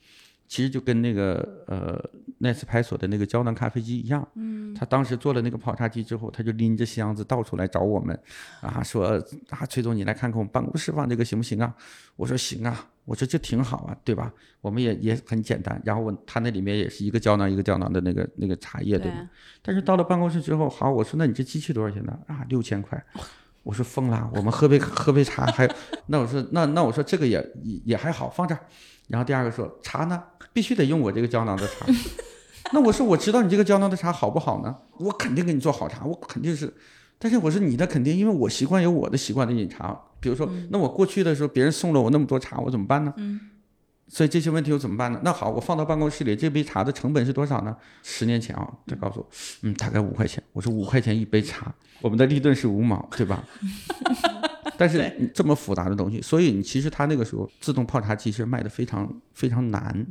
[0.48, 2.00] 其实就跟那个呃
[2.38, 8.18] 奈斯派索的那个胶囊咖啡机一样，嗯，他当时做了那个泡茶机之后，他就拎着箱子到处来找我们，
[8.62, 11.76] 啊，说啊，崔总你来看看我们办公室放这个行不行啊？
[12.16, 14.32] 我说行啊，我说这挺好啊，对吧？
[14.62, 19.30] 我们也也很简单，然后我他那里面也是一个胶囊一个胶囊的那个那个茶叶，对吧？
[19.62, 22.18] 但是到了办公室之后，好，我说那你这机器多少钱呢？
[22.28, 23.04] 啊，六千块。
[23.66, 25.68] 我说疯了，我们喝杯 喝杯茶还，
[26.06, 28.62] 那我说那那我说这个也也也还好，放这儿。
[29.08, 30.22] 然后第二个说茶呢，
[30.54, 31.88] 必须得用我这个胶囊的茶。
[32.72, 34.76] 那我说我知道你这个胶囊的茶好不好呢？
[35.00, 36.72] 我肯定给你做好茶，我肯定是。
[37.18, 40.00] 但是我说你的肯定，因为我习惯有我的习惯的饮茶。
[40.20, 43.14] 比如说，那我过去的时候别人送了我那么多茶，我怎么办呢？
[44.08, 45.20] 所以这些问题又怎么办呢？
[45.24, 47.76] 那好，我放到办公室里，这杯茶的成本是多少呢？
[48.04, 49.30] 十年前啊，他告诉我，
[49.64, 50.42] 嗯，大概五块钱。
[50.54, 53.44] 我说五块钱一杯茶，我们的利润是五毛，对吧？
[54.78, 60.06] 但是你这么复杂的东西，所以你其实他那个时候自动泡茶机是卖的非常非常难。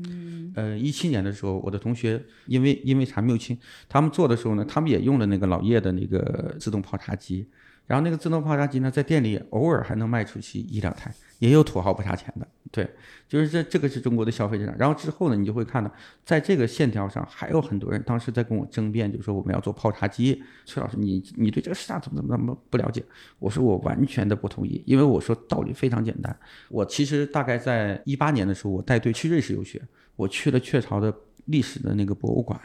[0.54, 3.56] 呃，一七年的时候，我的同学因为因为茶缪清，
[3.88, 7.46] 他们做的时候呢，他们也用了那个老叶的那个自动泡茶机，
[7.86, 12.48] 然后那个自动泡茶机呢，在店里偶尔还能卖出去一两台，也有土豪不差钱的。
[12.72, 12.88] 对，
[13.34, 14.72] 就是这这个是中国的消费市场。
[14.78, 15.90] 然后之后呢，你就会看到，
[16.24, 20.40] 在这个线条上还有很多人当时在跟我争辩，就说我们要做泡茶机。
[20.64, 23.04] 崔老师，你你对这个市场怎么怎么怎么不了解？
[23.40, 26.38] 我说我完全的不同意，因为我说道理非常简单。
[26.68, 29.82] 我其实大概在一八年的时候，我带队去瑞士游学，
[30.14, 31.12] 我去了雀巢的
[31.46, 32.56] 历史的那个博物馆，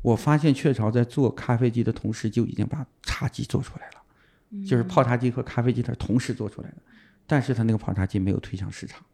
[0.00, 6.76] 我发现雀巢在做咖啡机的同时就已经把茶机做出来了，就是泡茶机和咖啡机它是同时做出来的，
[7.26, 9.04] 但是它那个泡茶机没有推向市场。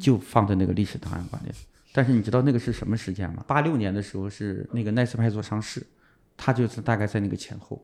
[0.00, 1.50] 就放在那个历史档案馆里。
[1.92, 3.44] 但是你知道那个是什么时间吗？
[3.46, 5.86] 八六年的时候是那个奈斯派做上市，
[6.36, 7.80] 它就是大概在那个前后。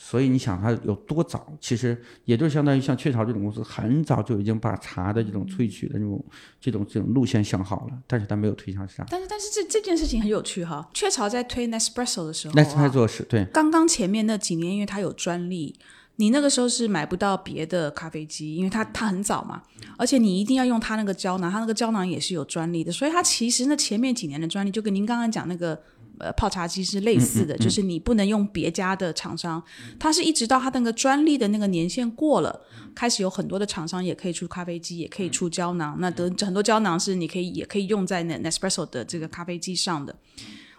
[0.00, 1.52] 所以你想它有多早？
[1.60, 6.24] 其实也就相当于像雀巢这种公司，很早就已经把茶的这种萃取的这种
[6.60, 9.06] 这种这种路线想好了，但是它没有推向市场。
[9.10, 15.74] 但是但是这这件事情很有趣哈，雀巢在推 Nespresso 的时候，奈斯派索是对，刚刚前面那几年，因为它有专利。
[16.20, 19.62] 你那个时候是买不到别的咖啡机，因为它它很早嘛，
[19.96, 25.80] 而且你一定要用它那个胶囊，它那个胶囊也是有专利的，所以它其实那前面几年的专利就跟您刚刚讲那个
[26.18, 29.62] 呃泡茶机是类似的，就是你不能用别家的厂商，
[29.96, 32.62] 它是一直到它那个专利的那个年限过了，
[32.96, 40.12] 开始有很多的厂商也可以出咖啡机，也可以出胶囊，那得很多胶囊是你可以也可以用在那 Nespresso 的这个咖啡机上的，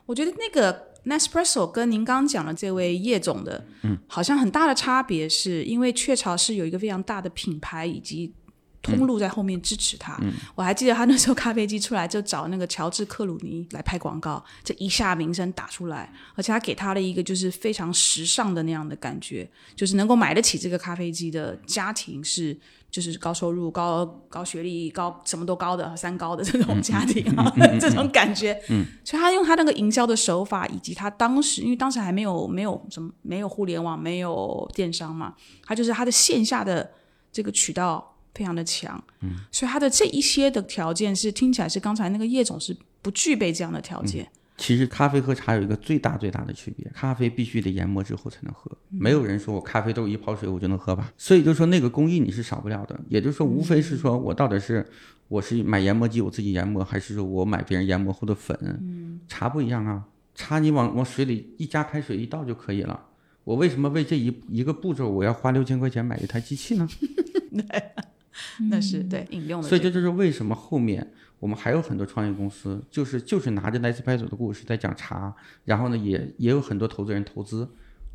[0.06, 0.89] 我觉得那个。
[1.10, 8.32] Nespresso 跟您刚刚讲的这位叶总的，嗯，好像很大的差别是因为雀巢是有一个非常大的品牌以及
[8.82, 10.20] 通路在后面支持他。
[10.56, 22.58] 我还记得他那时候咖啡机出来就找那个乔治克鲁尼来拍广告，这一下名声打出来，而且他给他了一个就是非常时尚的那样的感觉，就是能够买得起这个咖啡机的家庭是。
[22.92, 28.60] 就是高收入、高高学历、高什么都高的三高的这种家庭啊， 这种感觉。
[28.70, 36.90] 嗯，所以他用他那个营销的手法，以及他当时，因为当时还没有没有什么没有互联网、没有电商嘛，他就是他的线下的
[37.32, 39.02] 这个渠道非常的强。
[39.22, 44.30] 嗯，所以他的这一些的条件是听起来是刚才那个叶总是不具备这样的条件。
[44.58, 51.14] 其实咖啡和茶有一个最大最大的区别，咖啡必须得研磨之后才能喝，没有人说我咖啡豆一泡水我就能喝吧。
[51.18, 54.86] 所以就说那个工艺你是少不了的，也就是说无非是说我到底是
[55.30, 58.58] 我是买研磨机我自己研磨，还是说我买别人研磨后的粉。
[58.62, 60.04] 嗯茶不一样啊，
[60.36, 63.06] 茶你往往水里一加开水一倒就可以了。
[63.46, 66.86] 我为什么为这一一个步骤我要花六千块钱买一台机器呢？
[67.52, 67.64] 对，
[68.70, 69.68] 那是对引用的。
[69.68, 71.12] 所以这就是为什么后面。
[71.40, 77.66] 我们还有很多创业公司，就是就是拿着奈斯派索的故事在讲茶，然后呢，也也有很多投资人投资，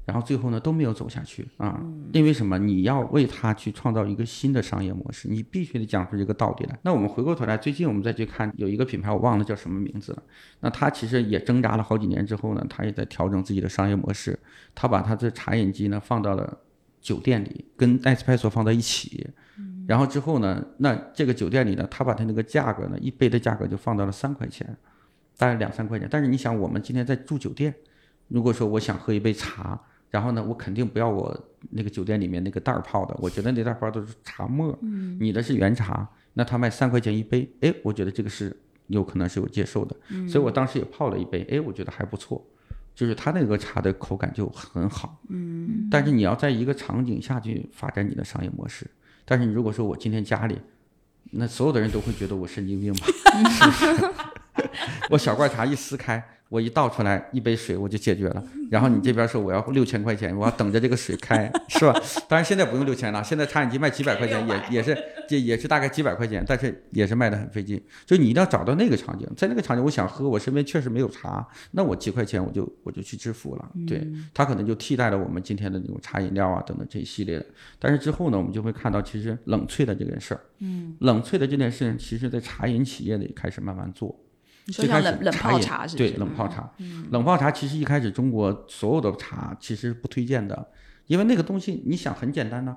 [0.05, 1.83] 然后最后呢都没有走下去啊。
[2.13, 2.59] 因为什么？
[2.59, 6.79] 你要为他去创造一个新的商业模式，你必须得讲出这个道理来。
[6.83, 10.23] 那我们回过头来，最近我们再去看，有一个品牌我忘了叫什么名字了。
[10.61, 14.39] 那他其实也挣扎了好几年之后呢，他也在调整自己的商业模式。
[14.75, 16.59] 他把他的茶饮机呢放到了
[17.01, 19.27] 酒店里，跟奈斯派索放在一起。
[19.87, 24.77] 然后之后呢，那这个酒店里呢，他把他那个价格呢，一杯的价格就放到了三块钱，
[25.37, 26.09] 大概两三块钱。
[26.11, 27.75] 但是你想，我们今天在住酒店，
[28.29, 29.79] 如果说我想喝一杯茶，
[30.11, 31.39] 然后呢，我肯定不要我
[31.71, 34.79] 那个酒店里面那个袋儿泡的，我觉得那袋儿泡都是茶沫，
[35.19, 39.97] 你的是原茶，那他卖三块钱一杯，哎，我觉得这个是有可能是有接受的，
[40.29, 42.43] 所以我当时也泡了一杯，哎，我觉得还不错，
[42.95, 48.87] 就是他那个茶的口感就很好，嗯，但是你要在一个场景下去发展你的商业模式。
[49.25, 50.61] 但是你如果说我今天家里，
[51.33, 53.07] 那所有的人都会觉得我神经病吧？
[53.51, 54.11] 是不是？
[55.11, 56.23] 我小罐茶一撕开。
[56.55, 58.41] 我一倒出来一杯水我就解决了，
[58.71, 61.93] 然后你这边说我要六千块钱，我要等着这个水开，是吧？
[62.29, 64.97] 当然现在不用六千了，现在茶饮机卖几百块钱也也是，
[65.31, 67.83] 也也是大概几百块钱，但是也是卖的很费劲。
[68.07, 73.69] 就你一定要找到那个场景，在那个场景，我想喝，我身边确实没有茶，那我几块钱我就我就去支付了。
[73.85, 77.47] 对，它可能就替代了我们今天的那种茶饮料啊等等这一系列的。
[77.81, 84.17] 但是之后呢，我们就会看到其实冷萃的这件事儿，嗯，冷萃的这件事情，其实在茶饮企业里开始慢慢做。
[84.67, 86.71] 最开始冷泡茶是对冷泡茶，
[87.11, 90.69] 冷泡茶其实一开始中国所有的茶其实不推荐的，
[91.07, 92.77] 因为那个东西你想很简单呢，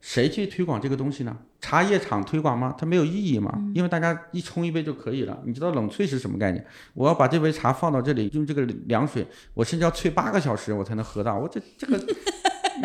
[0.00, 1.36] 谁去推广这个东西呢？
[1.60, 2.74] 茶叶厂推广吗？
[2.78, 5.36] 它没有意义嘛，因为大家一冲一杯就可以了。
[5.44, 6.64] 你知道冷萃是什么概念？
[6.94, 11.36] 我要把这杯茶放到这里，用这个凉水，我甚至要萃八个小时我才能喝到。
[11.36, 11.98] 我这这个，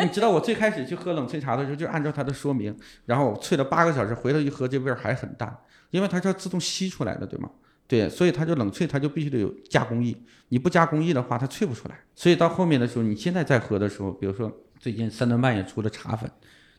[0.00, 2.76] 你知道我最开始去喝冷萃茶的时候，就按照它的说明，
[3.06, 5.56] 然后萃了八个小时，回头一喝这味儿还很淡，
[5.90, 7.48] 因为它是要自动吸出来的，对吗？
[7.94, 10.16] 对，所以它就冷萃，它就必须得有加工艺。
[10.48, 11.98] 你不加工艺的话，它萃不出来。
[12.14, 16.30] 所以到后面的时候，你现在在喝的时候，比如说最近三顿半也出了茶粉，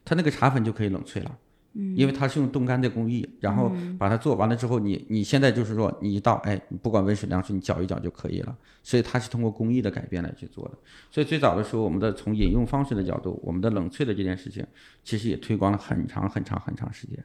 [0.03, 1.31] 它那个茶粉就可以冷萃了。
[1.77, 8.57] 嗯因为它是用冻干的工艺，然后把它做完了之后，你你现在就是说你一倒，哎，不管温水凉水，你搅一搅就可以了。
[8.81, 10.77] 所以它是通过工艺的改变来去做的。
[11.11, 14.65] 所以最早的时候，我们的从饮用方式的角度，我们的冷萃的这件事情，
[15.03, 17.21] 其实也推广了很长很长很长时间。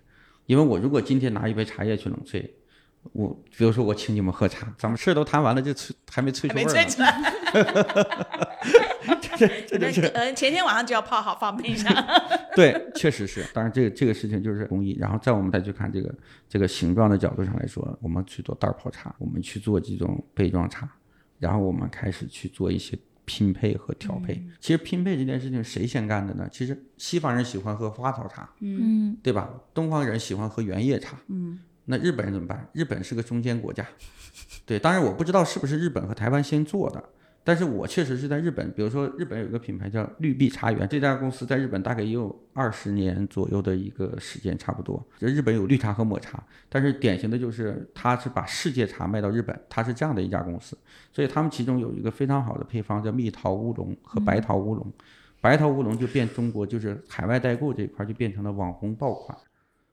[0.47, 2.45] 因为我如果今天拿一杯茶叶去冷萃，
[3.13, 6.73] 我比如说我请你们喝茶，咱们事儿都谈完了，就萃还没萃出味儿呢。
[6.75, 7.23] 没吹出来。
[9.39, 11.91] 这这就是嗯，前天晚上就要泡好放冰箱。
[12.55, 13.43] 对，确实是。
[13.55, 14.95] 当然，这个这个事情就是工艺。
[15.01, 16.15] 然后在我们再去看这个
[16.47, 20.87] 这个形状的角度上来说，我们去做袋泡茶，我们去做这种杯装茶，
[21.39, 24.47] 然后我们开始去做一些拼配和调配。
[24.61, 26.47] 其实拼配这件事情谁先干的呢？
[26.53, 29.49] 其实西方人喜欢喝花草茶，嗯对吧？
[29.73, 31.59] 东方人喜欢喝原叶茶，嗯。
[31.91, 32.67] 那日本人怎么办？
[32.73, 33.85] 日本是个中间国家，
[34.65, 34.79] 对。
[34.79, 37.03] 当然我不知道是不是日本和台湾先做的。
[37.43, 45.03] 但是我确实是在日本，比如说日本有一个品牌叫绿碧茶园，这家公司在日本大概也有二十年左右的一个时间，差不多。
[45.19, 50.77] 这日本有绿茶和抹茶，但是典型的就是它是把世界茶卖到日本，它是这样的一家公司。
[51.11, 54.93] 所以他们其中有一个非常好的配方叫蜜桃乌龙和白桃乌龙，
[55.41, 59.37] 白桃乌龙就变中国就是海外代购这一块就变成了网红爆款。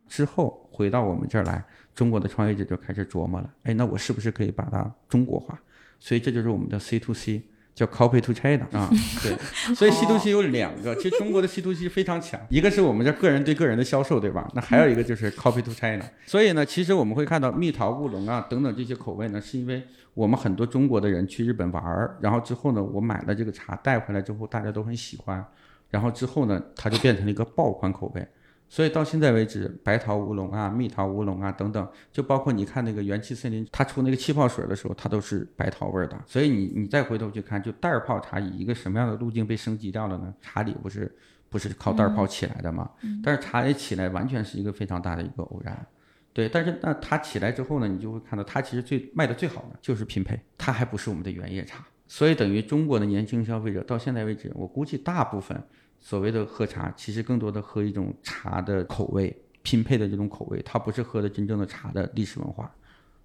[0.10, 1.64] 之后回到我们这儿来，
[1.98, 5.60] 中国的创业者就开始琢磨了，哎，那我是不是可以把它中国化？
[6.00, 7.42] 所以这就是我们的 C to C，
[7.74, 8.88] 叫 Copy to China 啊。
[9.24, 9.36] 对，
[9.74, 14.48] 所以 C to C 有两个，其实中国的 C to C 非常强，一个是我们这个人对个人的销售，对吧？
[14.54, 16.06] 那还有一个就是 Copy to China。
[16.28, 19.82] 所以呢，其实我们会看到蜜桃乌龙啊等等这些口味呢，是因为
[20.14, 25.44] 我们很多中国的人去日本玩儿，然后之后呢，我买了这个茶带回来之后，大家都很喜欢，
[25.90, 28.28] 然后之后呢，它就变成了一个爆款口味。
[28.70, 36.22] 所以到现在为止，白桃乌龙啊、蜜桃乌龙啊等等，就包括你看那个元气森林，它出那个气泡水的时候，它都是白桃味儿的。
[36.26, 40.34] 所以你你再回头去看，就袋儿泡茶以一个什么样的路径被升级掉了呢？
[40.42, 41.10] 茶里不是
[41.50, 42.90] 不是靠袋儿泡起来的吗？
[43.24, 45.88] 但是茶也起来完全是一个非常大的一个偶然。
[46.34, 51.86] 对，但是那它起来之后呢，你就会看到它其实最卖的最好的就是拼配，它还不是我们的原叶茶。
[52.06, 55.64] 所以等于中国的年轻消费者到现在为止，我估计大部分。
[56.00, 62.74] 所谓的喝茶，其实更多的喝一种茶的口味拼配的这种口味，它不是喝的真正的茶的历史文化。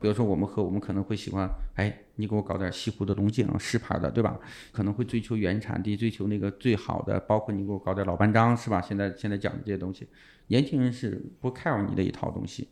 [0.01, 4.37] 比如说我们喝，我们可能会喜欢，哎，你给我搞点西湖的龙井石牌的，对吧？
[4.73, 8.81] 可能会追求原产地，追求那个最好的，包括你给我搞点老班章，是吧？
[8.81, 10.09] 现在现在讲的这些东西，
[10.49, 12.69] 年轻人是不 care 你的一套东西。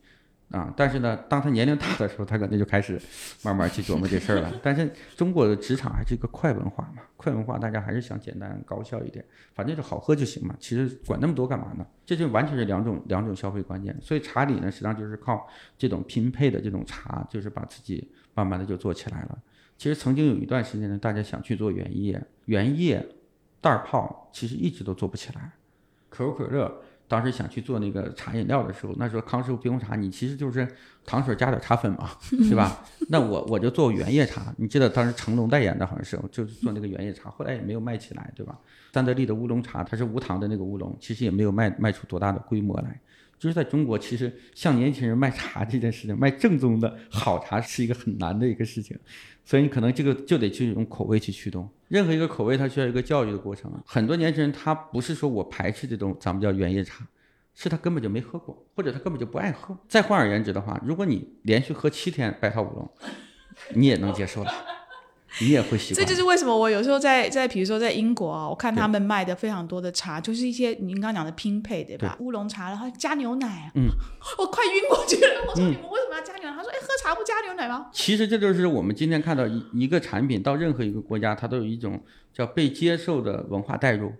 [0.50, 3.00] 啊，但是呢，当他年龄大的时候，他可能就开始
[3.44, 4.52] 慢慢去琢磨这事儿了。
[4.60, 10.56] 但是中国的职场还是一个快文化嘛，快文化大家还是想简单高效一点，反正就好喝就行嘛。
[10.58, 11.86] 其实管那么多干嘛呢？
[12.04, 13.96] 这就完全是两种两种消费观念。
[14.02, 19.38] 所以茶里呢，实际上就是靠这种拼配的这种茶，就是把自己慢慢的就做起来了。
[19.78, 23.06] 其实曾经有一段时间呢，大家想去做原叶，原叶
[23.60, 25.52] 袋儿泡，其实一直都做不起来。
[26.08, 26.82] 可口可乐。
[27.10, 30.66] 当时想去做那个茶饮料的时候，那时候康师傅冰红茶，你其实就是
[31.04, 32.08] 糖水加点茶粉嘛，
[32.48, 32.84] 对吧？
[33.08, 38.56] 那我我就做原叶茶，你记得当时成龙代言的，好像是就是做那个原叶茶，后来也没有卖起来，对吧？
[38.92, 43.00] 三得利的乌龙茶，它是无糖的那个乌龙，其实也没有卖卖出多大的规模来。
[43.40, 48.94] 就是在中国，其实向年轻人卖茶这件事情，卖正宗的好茶是一个很难的一个事情，
[49.46, 51.66] 所以你可能这个就得去用口味去驱动。
[51.88, 53.72] 任何一个口味，它需要一个教育的过程。
[53.86, 57.06] 很多年轻人他不是说我排斥这种咱们叫原叶茶，
[57.54, 59.74] 是他根本就没喝过，或者他根本就不爱喝。
[59.88, 62.90] 再换而言之的话，如果你连续喝七天白桃乌龙，
[63.74, 64.52] 你也能接受了。
[65.38, 72.16] 你也会习惯，这就是为什么我有时候在在比如说在英国啊，我看他们卖的非常多的茶，就是一些您刚刚讲的拼配，对吧？
[72.20, 73.86] 乌龙茶，然后加牛奶，嗯，
[74.38, 75.44] 我快晕过去了。
[75.48, 76.56] 我说你们为什么要加牛奶？
[76.56, 77.88] 他说，哎，喝茶不加牛奶吗？
[77.92, 82.02] 其实这就是我们今天看到一一个产品到任何一个国家，它都有一种
[82.34, 84.12] 叫被接受的文化代入，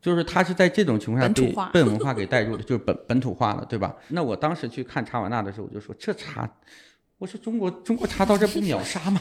[0.00, 3.94] 就是它是在这种情况下被被文化给带入的，就是本本土化了，对吧？
[4.08, 6.48] 那我当时去看查瓦纳的时候，我就说这茶，
[7.18, 9.20] 我说中国中国茶到这不秒杀吗？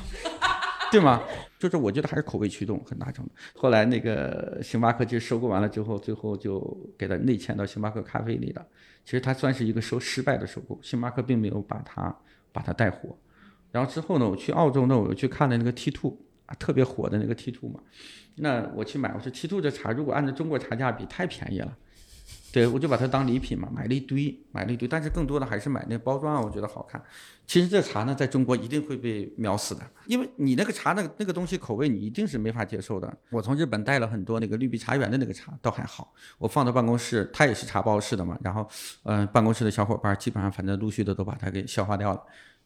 [0.92, 1.24] 对吗？
[1.58, 3.32] 就是我觉得还是口味驱动很大程度。
[3.56, 6.60] 后来那个星巴克其实收购完了之后，最后就
[6.98, 8.66] 给它内嵌到星巴克咖啡里了。
[9.06, 12.16] 其实它算是一个收失败的收购，星巴克并没有把它
[12.52, 13.18] 把它带火。
[13.72, 17.80] 然后之后呢，我去澳洲呢，我又去看了那个 T two 啊，特别火的那个 T two 嘛。
[18.36, 21.78] 那我去买，我说 T two 这茶如果按照中国茶价比，太便宜了。
[22.52, 27.02] 对，我就把它当礼品嘛，买了一堆，买了一堆，但是更多的还是买那个包装啊，我觉得好看。
[27.48, 33.14] 其实这茶呢，在中国一定会被秒死的，因为你那个茶那个那个东西口味，你一定是没法接受的。
[33.30, 38.68] 我从日本带了很多那个绿碧茶园的那个茶，倒还好，我放到办公室，它也是茶包式的嘛，然后，
[39.04, 42.22] 嗯，办公室的小伙伴基本上反正陆续的都把它给消化掉了。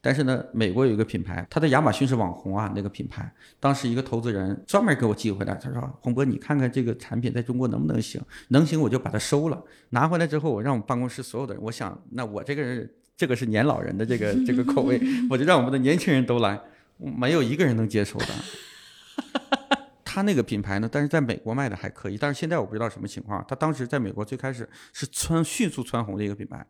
[0.06, 3.28] 但是呢，美国有一个品牌，它的亚马逊是网红啊，那个品牌，
[3.60, 8.22] 当时一个投资人专门给我寄回来，他说：“洪波，你看看这个产品在中国能不能行？
[8.50, 9.60] 能行我就把它收了。
[9.90, 12.88] 拿回来之后，我让我们办公室所有的人，我想，那我这个人，
[13.18, 16.62] 这个是年老人的这个这个口味，我就让我们的年轻人都来，
[16.98, 18.28] 没有一个人能接受的。”
[20.06, 23.44] 他那个品牌呢，但是在美国卖的还可以，但是现在我不知道什么情况。
[23.48, 26.64] 他当时在美国最开始是蹿迅速蹿红的一个品牌，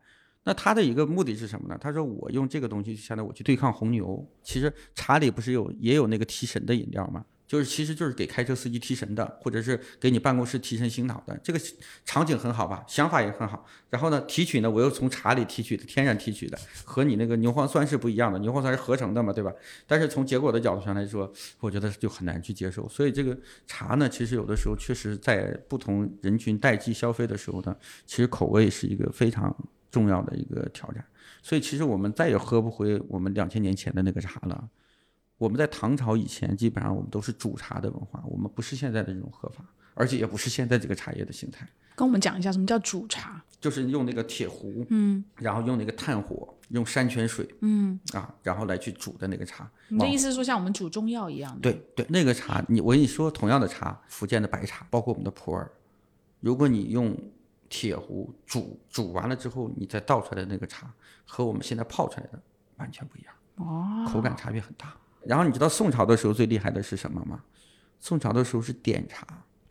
[0.46, 1.76] 那他的一个目的是什么呢？
[1.80, 4.24] 他说我用这个东西，相当于我去对抗红牛。
[4.44, 7.24] 其实茶里不是有也有那个提神的饮料吗？
[7.48, 11.36] 就是其实就是给开车司机提神的，或者是给你办公室提神醒脑的。
[11.42, 11.60] 这个
[12.04, 13.64] 场景很好吧，想法也很好。
[13.90, 19.52] 然后呢，提取呢，我又从茶里提取的，天然提取的，和你那个牛磺酸是不一样的，牛磺酸是合成的嘛，对吧？
[19.84, 22.88] 但是从结果的角度上来说，我觉得就很难去接受。
[22.88, 23.36] 所以这个
[23.66, 27.76] 茶呢，其实有的时候确实在不同人群代际消费的时候呢，
[28.06, 29.54] 其实口味是一个非常
[29.90, 31.04] 重要的一个挑战。
[31.42, 34.68] 所以其实我们再也喝不回我们两千年前的那个茶了。
[35.38, 39.64] 我们在唐朝以前，基本上我们都是煮茶的文化，我们不是现在的这种喝法，
[39.94, 41.68] 而且也不是现在这个茶叶的形态。
[41.94, 43.42] 跟我们讲一下什么叫煮茶？
[43.60, 49.70] 就是用那个铁壶，嗯，然后用那个炭火，用山泉水，嗯，啊，然后来去煮的那个茶。
[49.88, 51.60] 你的意思是说像我们煮中药一样的？
[51.60, 55.66] 对对，那个茶，你我跟你说，同样的茶，福建的白茶，包括我们的普洱，
[56.40, 57.16] 如果你用
[57.68, 60.92] 铁壶煮，煮完了之后，你再倒出来的那个茶，
[61.24, 62.40] 和我们现在泡出来的
[62.76, 64.94] 完全不一样，哦，口感差别很大。
[65.24, 67.42] 然后你知道宋朝的时候最厉害的是什么吗？
[67.98, 69.26] 宋朝的时候是点茶，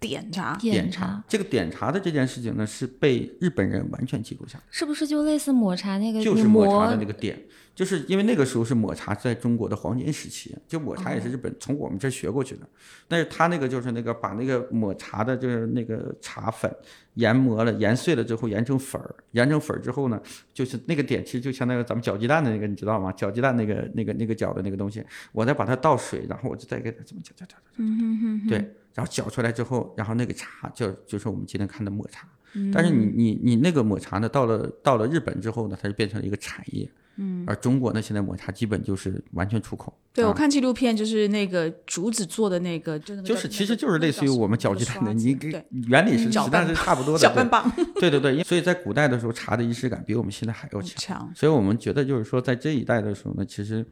[0.05, 1.23] 点茶，点茶。
[1.27, 4.63] 这个点茶的这件事情呢，是被日本人完全记录下来。
[4.69, 6.23] 是不是就类似抹茶那个？
[6.23, 7.41] 就是抹茶的那个点，
[7.73, 12.61] 就是因为那个时候是抹茶在中国的黄金时期，就抹茶也是日本从我们这儿学过去的。
[13.07, 16.73] 但是他那个就是那个把那个抹茶的，就是那个茶粉
[17.15, 20.19] 研磨了、研碎了之后研成粉儿，研成粉儿之后呢，
[20.53, 23.11] 就是那个点其实就相当于咱们搅鸡蛋的那个，你知道吗？
[23.11, 32.27] 搅鸡蛋那个那个那个搅的那个东西，我再把它倒水，然后我就再给它这么搅搅搅搅，嗯哼哼哼，对，然后搅出来之后，然后那个茶就就是我们今天看的抹茶。
[32.57, 36.89] 嗯但是你你你那个抹茶呢，到了到了日本之后呢，它就变成了一个产业。
[37.17, 39.93] 嗯，而中国呢，现在抹茶基本就是完全出口。
[40.13, 47.19] 对，啊我看纪录片就是那个竹子做的那个，就是其实就是类似于我们搅鸡蛋的，你给原理是搅拌实际上是差不多的。
[47.23, 50.97] 搅拌棒对对对，所以在古代的时候，茶的仪式感比我们现在还要强。
[50.97, 53.85] 强，所以我们觉得就是说，在这一代的时候呢，其实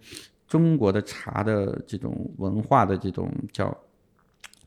[0.45, 3.75] 中国的茶的这种文化的这种叫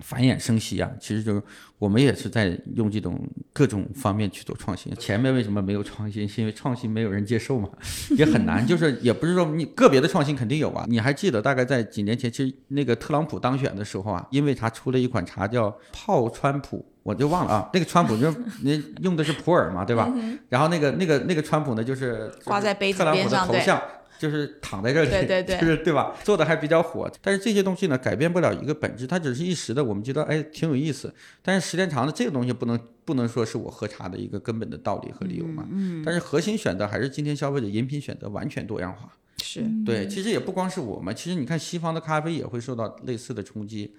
[0.00, 1.42] 繁衍生息啊，其实就是
[1.78, 3.18] 我们也是在用这种
[3.52, 4.94] 各种方面去做创新。
[4.96, 6.28] 前面为什么没有创新？
[6.28, 7.68] 是因为创新没有人接受嘛，
[8.16, 8.64] 也很难。
[8.66, 10.84] 就是也不是说你个别的创新肯定有啊。
[10.88, 16.84] 你还记得大概在几年前，其实那个特朗普当选的时候啊，因为他出了一款茶叫泡川普。
[17.06, 20.12] 我就忘了啊，那个川普就是 那用的是普洱嘛，对吧？
[20.48, 23.80] 然后那个那个那个川普呢，就是挂在杯子特朗普的头像，
[24.18, 26.14] 就是躺在这里，对对对 就是对吧？
[26.24, 31.12] 做的还比较火，但是这些东西呢，改变不了一个本质，它只是一时的，我们觉得哎挺有意思，
[31.42, 35.66] 但是时间长了，这个东西不能不能说是我喝茶的一个根本的道理和理由嘛。
[35.70, 39.12] 嗯，但是核心选择还是今天消费者饮品选择完全多样化。
[39.42, 43.94] 是对，其实也不光是我们，其实你看西方的咖啡也会受到类似的冲击。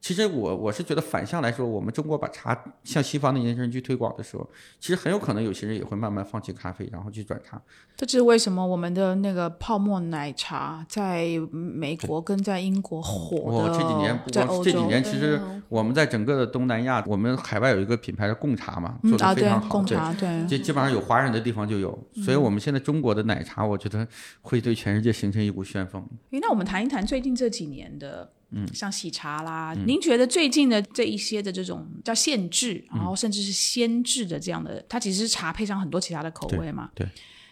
[0.00, 4.48] 其实我我是觉得反向来说，我们中国把茶向西方的年轻人去推广的时候，
[4.78, 7.60] 其实很有可能有些人也会慢慢放弃咖啡，然后去转茶。
[7.96, 15.38] 这就是为什么我们的那个泡沫奶茶在美国跟在英国火我的，这几年不在欧光这几年，其实
[15.68, 19.68] 我们在整个的东南亚，我们海外有一个品牌是贡茶嘛，做的非常好。
[19.68, 24.08] 贡茶对这基本上有华人的地方就有，所以我们现在中国的奶茶，我觉得
[24.40, 26.02] 会对全世界形成一股旋风。
[26.30, 36.90] 诶，那我们谈一谈最近这几年的，嗯，像喜茶啦，您觉得最近的这一些的这种叫限制，然后甚至是鲜制的这样的，它其实是茶配上很多其他的口味嘛？
[36.94, 37.06] 对。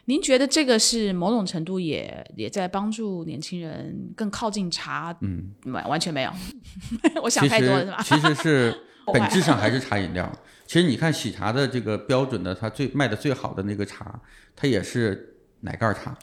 [0.07, 5.15] 您觉得这个是某种程度也也在帮助年轻人更靠近茶？
[5.21, 6.33] 嗯，完完全没有，
[7.23, 8.03] 我想太多了是吧？
[8.03, 8.75] 其实是
[9.13, 10.33] 本质上还是茶饮料。
[10.67, 14.19] 其实你看喜茶的这个标准的，它最卖的最好的那个茶，
[14.57, 16.17] 它也是奶盖茶，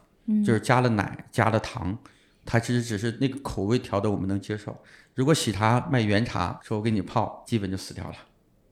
[0.44, 1.96] 就是加了奶加了糖，
[2.46, 4.78] 它其实只是那个口味调的我们能接受。
[5.14, 8.16] 如果喜茶卖原茶，说我给你泡，基本就死掉了。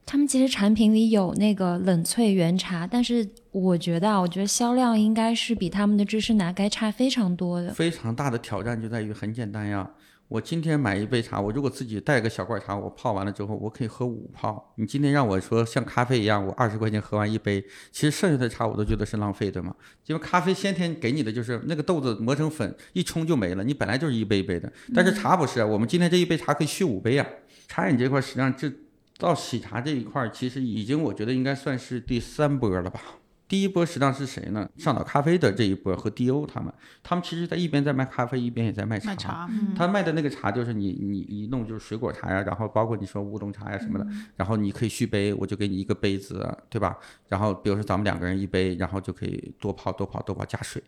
[0.06, 7.72] 他们其实产品里有那个冷萃原茶，但是我觉得啊，我觉得销量应该是比他们的芝士拿该差非常多的。
[7.72, 9.90] 非常大的挑战就在于很简单呀，
[10.28, 14.72] 我今天买一杯茶，我如果自己带个小罐茶，我泡完了之后，我可以喝五泡。
[14.76, 19.74] 你今天让我说像咖啡一样，我二十块钱喝完一杯，其实剩下的茶我都觉得是浪费，对吗？
[20.06, 24.72] 因为咖啡先天给你的就是那个豆子磨成粉，一冲就没了，你本来就是一杯一杯的。
[24.94, 27.26] 但是茶不是啊，我们今天这一杯茶可以续五杯啊。
[27.68, 28.72] 茶饮这块实际上这
[29.18, 33.00] 到喜茶这一块，其实已经我觉得应该算是第三波了吧。
[33.46, 34.68] 第一波实际上是谁呢？
[34.76, 36.72] 上岛咖啡的这一波和 DO 他们，
[37.02, 39.10] 他们其实在一边在卖咖啡，一边也在卖茶。
[39.10, 46.98] 卖茶，嗯他卖的那个茶就是你你一弄就是水果茶呀，然后包括你说乌龙茶呀什么的，然后你可以续杯，我就给你一个杯子，对吧？
[47.28, 50.82] 然后比如说咱们两个人一杯，然后就可以多泡多泡多泡加水，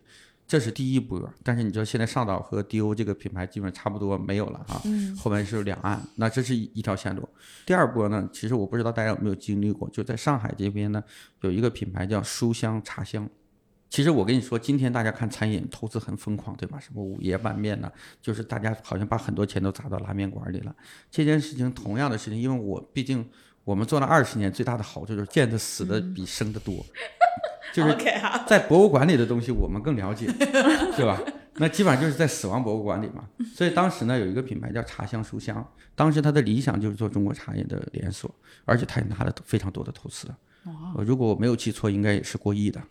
[0.47, 1.29] 这是第一波。
[1.43, 7.27] 但是你知道现在上岛和 DO 这个品牌基本差不多没有了啊，嗯后面是两岸，那这是一一条线路。
[7.65, 11.03] 第二波呢，其实我不知道大家有没有经历过，就在上海这边呢，
[11.41, 13.29] 有一个品牌叫书香茶香。
[13.89, 16.77] 其实我跟你说，今天大家看餐饮投资很疯狂，对吧？
[16.77, 17.89] 什么午夜拌面呢？
[18.21, 20.75] 就是大家好像把很多钱都砸到拉面馆里了。
[21.09, 23.25] 这件事情同样的事情，因为我毕竟
[23.63, 26.85] 我们做了二十年，最大的好处就是见的死的比生的多，
[27.73, 27.95] 就是
[28.47, 30.27] 在博物馆里的东西我们更了解，
[30.95, 31.19] 对吧？
[31.55, 33.23] 那基本上就是在死亡博物馆里嘛。
[33.55, 35.65] 所以当时呢，有一个品牌叫茶香书香，
[35.95, 38.29] 当时他的理想就是做中国茶叶的连锁，
[38.65, 40.27] 而且他也拿了非常多的投资。
[40.95, 42.81] 呃如果我没有记错，应该也是过亿的。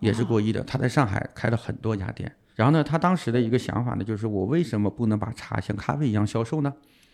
[0.00, 0.60] 也是过亿的。
[0.64, 6.72] 他在上海开了很多家店，然后呢，他当时的一个想法呢，就是我为什么不能把茶像咖啡一样销售呢？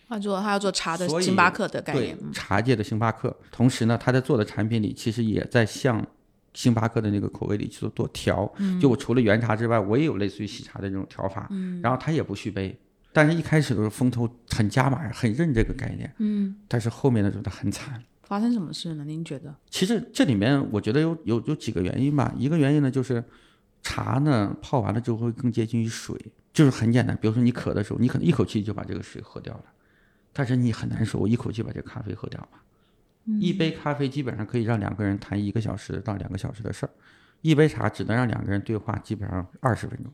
[0.08, 3.36] 他做他要做茶的星巴克的概念，嗯，茶界的星巴克。
[3.52, 6.02] 同时呢，他在做的产品里，其实也在向
[6.58, 8.52] 星巴克的那个口味里去做做调。
[8.80, 11.48] 就我除了原茶之外，我也有类似于喜茶的这种调法。
[11.80, 12.76] 然后它也不续杯，
[13.12, 16.12] 但是一开始的时候风头很加码，很认这个概念。
[16.18, 18.02] 嗯，但是后面的时候它很惨。
[18.24, 19.04] 发生什么事呢？
[19.04, 19.54] 您觉得？
[19.70, 22.34] 其实这里面我觉得有有有几个原因吧。
[22.36, 23.22] 一个原因呢，就是
[23.80, 26.18] 茶呢泡完了之后会更接近于水，
[26.52, 27.16] 就是很简单。
[27.22, 29.64] 比如说你渴的时候，你可能一口气就把这个水喝掉了，
[30.32, 32.62] 但是你很难说，我一口气把这个咖啡喝掉吧。
[33.40, 36.90] 一杯咖啡基本上可以让两个人谈一个小时到两个小时的事儿，
[37.42, 40.12] 一杯茶只能让两个人对话基本上二十分钟。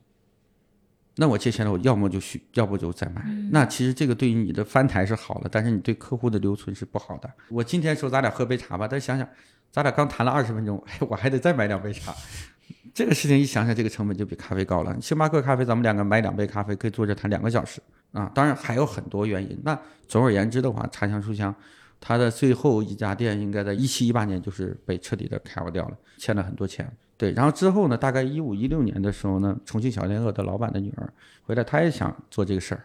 [1.17, 3.25] 那我借钱了我要么就续，要不就再买。
[3.53, 7.33] 那其实这个对于你的翻台是好了，但是你对客户的留存是不好的。
[7.51, 9.29] 我今天说咱俩喝杯茶吧，但想想
[9.71, 12.13] 咱俩刚谈了二十分钟，哎，我还得再买两杯茶。
[12.93, 15.01] 这个事情一想想，这个成本就比咖啡高了。
[15.01, 18.29] 星巴克咖啡，咱们两个买两杯咖啡可以坐着谈两个小时啊。
[18.35, 19.57] 当然还有很多原因。
[19.63, 21.55] 那总而言之的话，茶香书香，
[22.07, 26.87] 它的最后一家店应该在一七一八年就是被彻底的开掉掉了，欠了很多钱。
[27.17, 31.11] 对，然后之后呢，大概一五一六年的时候呢，重庆小天鹅的老板的女儿
[31.45, 32.85] 回来，她也想做这个事儿，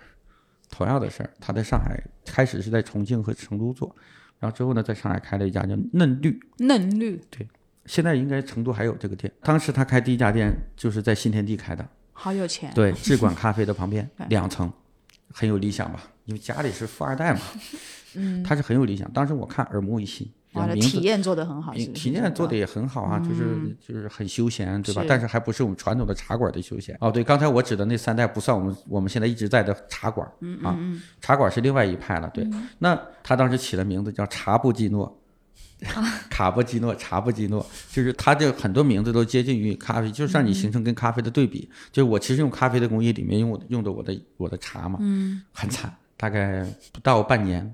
[0.70, 3.94] 同样的事儿，她在上海开始是在重庆和成都做，
[4.40, 7.46] 然后之后呢，在上海开了一家叫嫩绿，嫩绿对
[7.88, 9.30] 现在应该成都还有这个店。
[9.42, 14.72] 当时他开第一家店就是在新天地开的，好有钱，对，智管咖啡的旁边， 两层，
[15.34, 16.04] 很有理想吧？
[16.24, 17.42] 因为家里是富二代嘛，
[18.16, 19.10] 嗯，他是很有理想。
[19.12, 20.28] 当时我看耳目一新，
[20.82, 25.04] 体验做得很好，体验做得也很好啊，就是就是很休闲，对吧？
[25.08, 26.98] 但是还不是我们传统的茶馆的休闲。
[27.00, 30.78] 哦，对，刚才我指的那三代不算我们我们现在一直在的茶馆嗯啊，
[31.22, 32.30] 茶馆是另外一派了。
[32.34, 32.48] 对，
[32.80, 35.16] 那他当时起的名字叫茶布基诺。
[36.30, 41.70] 卡布基诺、茶布基诺，就是它的很多名字都接近于咖啡，就是让你形成跟咖啡的对比。
[41.90, 47.74] 就是我其实用咖啡的工艺里面用我用的我的我的茶嘛，嗯，很惨，大概不到半年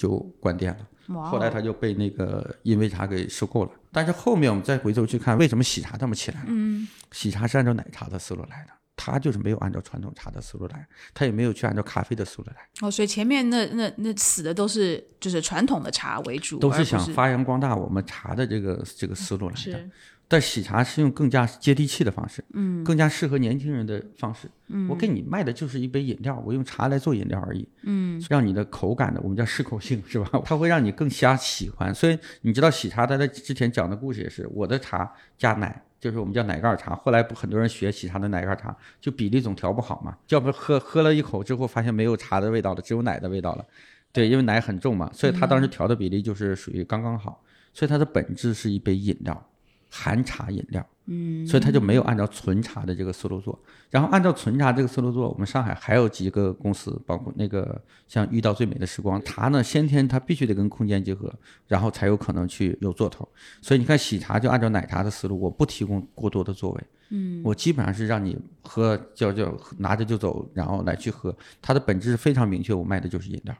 [0.00, 1.22] 就关店了。
[1.28, 3.70] 后来他就被那个因为茶给收购了。
[3.92, 6.46] 但是后面我们再回头去看，为什么喜茶这么起来了？
[6.48, 19.60] 嗯，喜茶是按照奶茶的思路来的，他就是没有按照传统茶的思路来，他也没有去按照咖啡的思路来，哦，所以前面那那那死的都是就是传统的茶为主，都是想发扬光大我们茶的这个这个思路来的。
[19.60, 19.90] 是
[20.30, 24.48] 但喜茶是用更加接地气的方式，嗯，更加适合年轻人的方式。
[24.68, 27.66] 嗯，我给你卖的就是一杯饮料，我用茶来做饮料而已。
[27.82, 30.40] 嗯，让你的口感的，我们叫适口性，是吧？
[30.44, 31.92] 它会让你更加喜欢。
[31.92, 36.94] 所以你知道喜茶，它在之前讲的故事也是，我的茶加奶，就是我们叫奶盖茶。
[36.94, 43.66] 后来不很多人学喜茶的奶盖茶，就比例总调不好嘛，要不喝喝了一口之后，发现没有茶的味道了，只有奶的味道了。
[44.12, 47.42] 对，因为奶很重嘛，所以它当时调的比例就是属于刚刚好。
[47.72, 49.49] 所以它的本质是一杯饮料。
[49.90, 53.58] 含茶饮料，嗯，所以他就没有按照纯茶的这个思路做，
[53.90, 61.32] 然后按照纯茶这个思路做，我们上海还有几个公司，包括那个像遇到最美的时光茶呢，先天它必须得跟空间结合，
[61.66, 63.28] 然后才有可能去有做头。
[63.60, 73.54] 所以你看喜茶就按照奶茶的思路，我不提供过多的座位，嗯，我基本上是让你喝就就拿着就走，然后来去喝，它的本质是非常明确，我卖的就是饮料。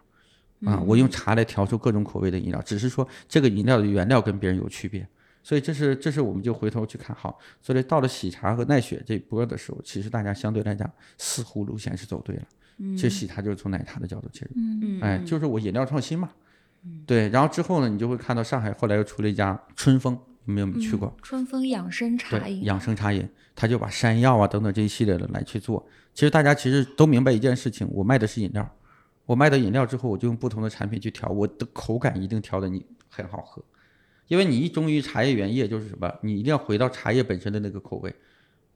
[0.67, 5.09] 啊，我用茶来调出各种口味的饮料，只是说这个饮料的原料跟别人有区别。
[5.43, 12.43] 所以这是这是我们就回头去看好，所以到了喜茶和奈雪这一波的时候，其实大家相对来讲似乎路线是走对了。
[12.79, 16.31] 嗯，其实喜茶就是从奶茶的角度切入，嗯，哎，就是我饮料创新嘛。
[17.07, 21.15] 对，然后之后呢，你就会看到上海后来又出了一家春风，有没有去过？
[21.23, 25.87] 春风养生茶，饮，养生茶饮，他就把山药啊等等这一系列的来去做。
[26.15, 28.67] 其实大家其实都明白一件事情，我卖的是饮料，
[29.27, 33.63] 我卖的饮料之后，我就用不同的产品去调，我的口感一定调的你很好喝。
[34.31, 36.09] 因为你一忠于茶叶原液，就是什么？
[36.23, 38.15] 你一定要回到茶叶本身的那个口味，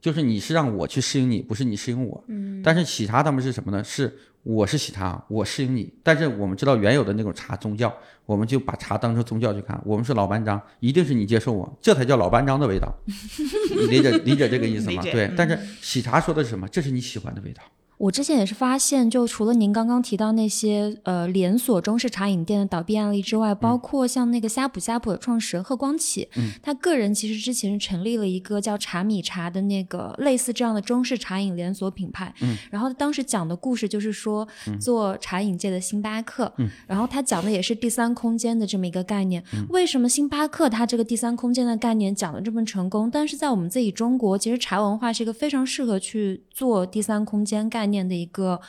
[0.01, 2.21] 就是你是让我去适应你，不是你适应我。
[2.27, 2.61] 嗯。
[2.61, 3.81] 但是喜茶他们是什么呢？
[3.81, 5.89] 是我是喜茶，我适应你。
[6.03, 7.95] 但是我们知道原有的那种茶宗教，
[8.25, 9.81] 我们就把茶当成宗教去看。
[9.85, 12.93] 我们是老班章，一定是你接受我，这才叫老班章的味道。
[13.07, 15.01] 你理解理解这个意思吗？
[15.03, 15.31] 对。
[15.37, 16.67] 但是喜茶说的是什么？
[16.67, 17.63] 这是你喜欢的味道。
[17.97, 34.45] 我之前也是发现，就除了您刚刚提到那些呃连锁中式茶饮店的倒闭案例之外，包括像那个呷哺呷哺的创始人贺光启，嗯，他个人其实之前成立了一个叫茶米茶的那个类似这样的中式茶饮连锁品牌，嗯，然后当时讲的故事就是说
[34.77, 47.84] 做茶饮界的星巴克，嗯，然后他讲的也是第三空间的这么一个概念，为什么星巴克它这个第三空间的概念讲的这么成功，但是在我们自己中国，其实茶文化是一个非常适合去做第三空间概。
[47.84, 48.59] 念的一个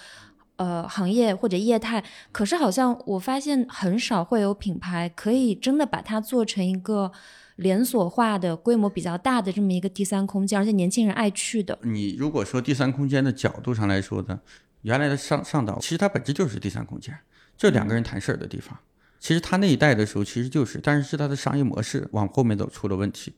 [0.56, 7.10] 呃行业或者业态，可是好像我发现很少会有品牌可以真的把它做成一个
[7.56, 11.78] 连锁化的规模比较大的这么一个第三空间，而且年轻人爱去的。
[11.82, 14.40] 你如果说第三空间的角度上来说呢，
[14.82, 17.18] 原来的上上岛其实它本质就是第三空间，
[17.56, 18.78] 就两个人谈事儿的地方。
[19.18, 23.32] 其实他那一代的时候其实就是，但是是他的商业模式往后面走出了问题，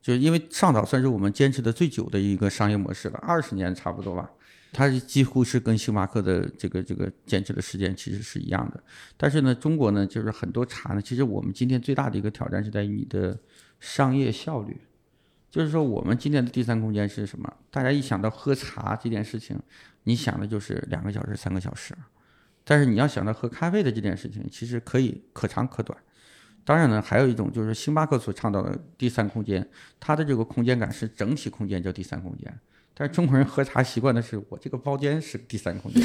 [0.00, 4.30] 就是因为上岛算是我们坚持的最久的一个商业模式了，二十年差不多吧。
[4.74, 8.82] 它是几乎是跟星巴克的这个这个坚持的时间其实是一样的，
[9.16, 13.38] 但是呢，中国呢就是很多茶呢，其实我们今天最大的一个挑战是在于你的
[13.78, 14.76] 商业效率，
[15.48, 17.50] 就是说我们今天的第三空间是什么？
[17.70, 19.56] 大家一想到喝茶这件事情，
[20.02, 21.94] 你想的就是两个小时、三个小时，
[22.64, 25.96] 但是你要想到喝咖啡的这件事情，其实可以可长可短。
[26.64, 29.68] 当然呢，还有一种就是星巴克所倡导的第三空间，
[30.00, 32.52] 它的这个空间感是整体空间叫第三空间。
[32.94, 36.00] 但是中国人喝茶习惯的是，我这个包间是第三空间，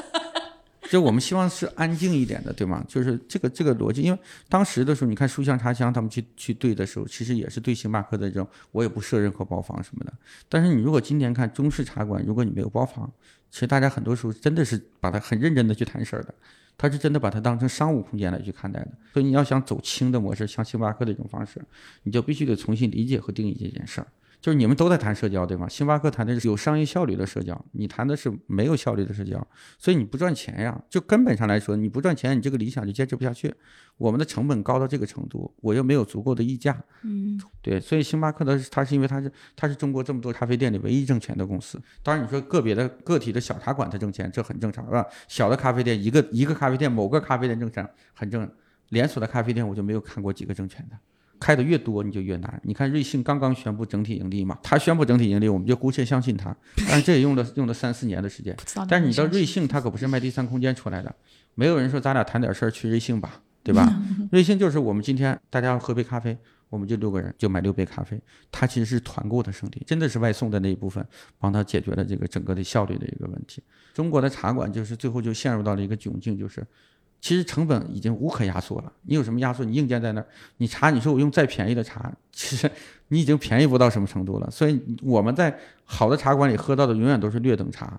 [0.90, 2.84] 就我们希望是安静一点的，对吗？
[2.86, 10.12] 就是这个这个逻辑，因为当时的时候，你看书香茶香他们去去对的时候，其实也是对星巴克的这种，我也不设任何包房什么的。
[10.50, 13.10] 但是你如果今天看中式茶馆，如果你没有包房，
[13.50, 16.34] 其实大家很多时候真的是把它很认真的去谈事儿的，
[16.76, 18.88] 他是真的把它当成商务空间来去看待的。
[19.14, 21.58] 所以你要想走轻的模式，像星巴克的这种方式，
[22.02, 24.06] 你就必须得重新理解和定义这件事儿。
[24.42, 25.68] 就是你们都在谈社交，对吗？
[25.68, 29.46] 星巴克谈的是有商业效率的社交，你谈的是没有效率的社交，
[29.78, 30.82] 所以你不赚钱呀。
[30.90, 33.54] 就根本上来说，你不赚钱，你这个理想就坚持不下去。
[33.98, 41.80] 我们的成本高到这个程度，我又没有足够的溢价，嗯，对，所以星巴克的它是因为它是它是中国这么多咖啡店里唯一挣钱的公司。
[42.02, 45.06] 当然你说个别的个体的小茶馆它挣钱，这很正常，是吧？
[45.28, 48.50] 小的咖啡店一个一个咖啡店某个咖啡店挣钱很正，
[48.88, 50.98] 连锁的咖啡店我就没有看过几个挣钱的。
[51.42, 52.60] 开的越多，你就越难。
[52.62, 56.54] 你看瑞幸刚刚宣布整体盈利嘛，他宣布整体盈利，我们就姑且相信他。
[56.88, 58.56] 但是这也用了用了三四年的时间。
[58.88, 61.12] 但是你知道瑞幸它可不是卖第三空间出来的，
[61.56, 64.00] 没有人说咱俩谈点事儿去瑞幸吧，对吧？
[64.30, 66.38] 瑞幸就是我们今天大家要喝杯咖啡，
[66.70, 68.20] 我们就六个人就买六杯咖啡。
[68.52, 71.04] 它其实是团购的胜利，真的是外送的那一部分
[71.40, 73.60] 帮他解决了这个整个的效率的一个问题。
[73.92, 76.64] 中国的茶馆就是最后就陷入到了一个窘境，就是。
[77.22, 79.64] 其实成本已经无可压缩了，你有什么压缩？
[79.64, 82.68] 你硬件在那儿，你茶，你说我用再便宜的茶，其实
[83.08, 84.50] 你已经便宜不到什么程度了。
[84.50, 87.96] 所以我们在好的茶馆里喝到的永远都是劣等茶，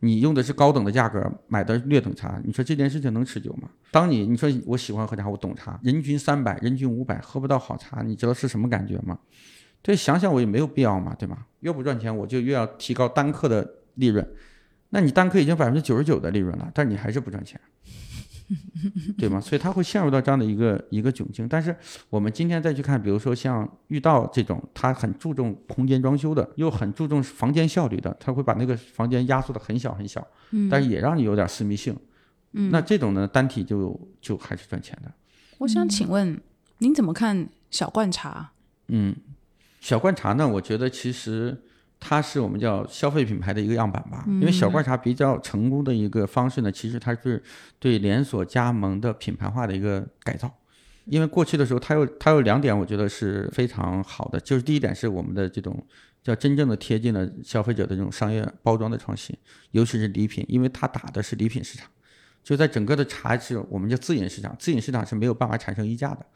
[0.00, 3.70] 你用的是高等的价格买的劣等茶，你说这件事情能持久吗？
[3.90, 9.18] 当你你说我喜欢喝茶，我懂茶，人均三百，人均五百，喝不到好茶，你知道是什么感觉吗？
[9.80, 11.46] 对，想想我也没有必要嘛，对吧？
[11.60, 14.28] 越不赚钱，我就越要提高单克的利润。
[14.90, 17.58] 那你单克已经百分之九十九的利润了，但你还是不赚钱。
[19.18, 19.40] 对吗？
[19.40, 21.48] 所以他会陷入到这样的一个一个窘境。
[21.48, 21.74] 但是
[22.08, 30.26] 我们今天再去看，比如说像遇到这种，他很注重空间装修的，又很注重房间效率的，他会把那个房间压缩的很小很小，
[30.70, 31.96] 但是也让你有点私密性。
[32.52, 35.12] 嗯，那这种呢，单体就就还是赚钱的。
[35.58, 36.40] 我想请问
[36.78, 38.52] 您怎么看小罐茶？
[38.88, 39.16] 嗯，
[39.80, 41.62] 小罐茶呢，我觉得其实。
[41.98, 47.42] 它是我们叫消费品牌的一个样板吧，因为小罐茶比较成功的一个方式呢，其实它是
[47.78, 50.52] 对连锁加盟的品牌化的一个改造。
[51.06, 55.84] 因为过去的时候，它有它有两点，我觉得是非常好的，就是第一点是我们的这种
[56.22, 59.36] 叫真正的贴近了消费者的这种商业包装的创新，
[59.70, 61.88] 尤其是礼品，因为它打的是礼品市场，
[62.42, 66.26] 就在整个的茶是我们叫自饮市场，自饮市场是没有办法产生溢价的。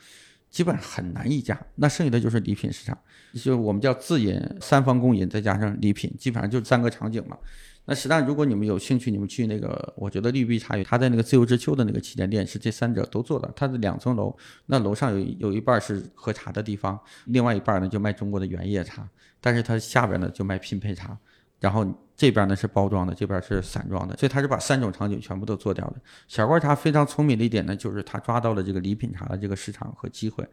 [0.50, 2.98] 基本上很难溢价，那剩下的就是礼品市场，
[3.34, 7.38] 就我们叫自饮、三方共饮，再加上礼品，基本上就三个场景嘛。
[7.86, 14.36] 那实际上，如果你们有兴趣，你们去那个，我觉得绿碧茶园，它在那个自由之丘的那个旗舰店是这三者都做的，它的两层楼，
[14.66, 19.08] 那楼上有有一半是喝茶的地方，另外一半呢就卖中国的原叶茶，
[19.40, 21.16] 但是它下边呢就卖拼配茶。
[21.58, 21.84] 然后
[22.20, 25.96] 这边呢是包装的，这边是散装的，所以他是把三种场景全部都做掉的。
[26.28, 30.46] 小罐茶非常聪明的一点呢，就是他抓到了这个礼品茶的这个市场和机会。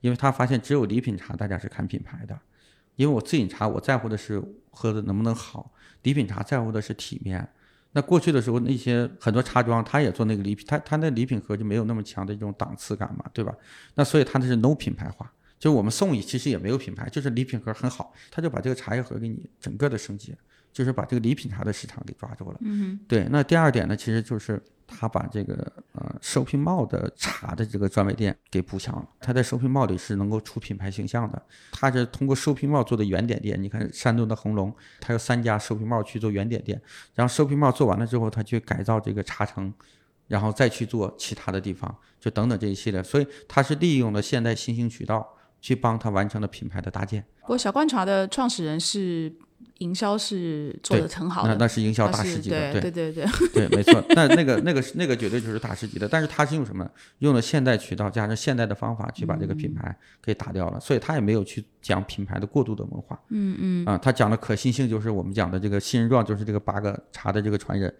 [0.00, 2.36] 因为他发现只有礼品茶大家是看品牌的，
[2.96, 4.42] 因为我自饮茶我在乎的是
[4.72, 5.70] 喝的能不能好，
[6.02, 7.48] 礼品茶在乎的是体面。
[7.92, 13.54] 那过去的时候，那些很多茶庄他也做那个礼品，他他那礼品盒就没有那么强的这种档次感嘛，对吧？
[13.94, 20.34] 那所以他那是 no 品牌化，就是我们送礼其实也没有品牌，就是礼品盒很好，他就把这个茶叶盒给你整个的升级，
[20.72, 22.58] 就是把这个礼品茶的市场给抓住了。
[22.60, 25.54] 嗯对，那第二点呢，其实就是他把这个
[25.92, 29.08] 呃 shopping mall 的茶的这个专卖店给补强了。
[29.20, 33.62] 他在 shopping mall 里是能够出品牌形象的，他是通过 shopping mall 做的原点店。
[33.62, 36.80] 你看山东的恒隆，他有三家 shopping mall 去做原点店，
[37.14, 39.72] 然后 shopping mall 做完了之后，他去改造这个茶城。
[40.28, 45.28] 然后再去做其他的地方，就等等这一系列，所以他是利用了现代新兴渠道
[45.60, 47.22] 去帮他完成了品牌的搭建。
[47.40, 49.30] 不过小罐茶的创始人是
[49.82, 54.02] 营销是做的很好的，那那是营销大师级的，对对对 对，没错。
[54.10, 56.88] 那那个那个是那个绝对就是大师级的，但是他是用什么？
[57.18, 63.18] 用了现代渠道加上现代的方法去把这个品牌给打掉了，所以他也没有去讲品牌的过度的文化。
[63.30, 63.86] 嗯嗯。
[63.86, 67.92] 啊，他讲的可信性就是我们讲的这个信任状，就是这个八个茶的这个传人。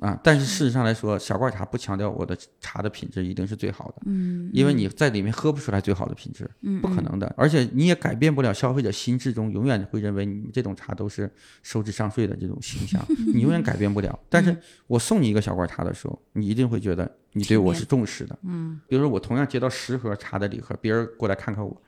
[0.00, 11.32] 啊，但是事实上来说，小罐茶不强调我的茶的品质一定是最好的，嗯，因为你在里面喝不出来最好的品质，嗯，不可能的，而且你也改变不了消费者心智中永远会认为你们这种茶都是
[11.62, 13.00] 收智商税的这种形象，
[13.32, 14.18] 你永远改变不了。
[14.28, 14.56] 但是
[14.88, 21.82] 我送你一个小罐茶的时候，你一定会觉得你对我是重视的，嗯，比如说我同样接到十盒茶的礼盒，别人过来看看我，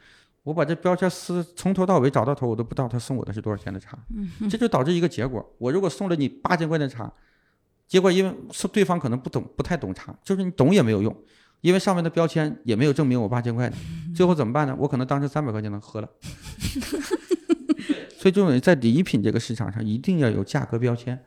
[0.45, 7.13] 我把这标签撕从头到尾找到头，我都不知道他送我的是多少钱的茶，嗯，这就导致一个结果，我如果送了你八千块钱的茶。
[7.89, 11.17] 结果因为是对方可能不懂，不太懂茶，就是你懂也没有用，
[11.61, 13.77] 因为上面的标签也没有证明我八千块的，
[14.15, 14.77] 最后怎么办呢？
[14.79, 16.09] 我可能当时三百块钱能喝了。
[18.19, 21.25] 所以这种在礼品这个市场上一定要有价格标签，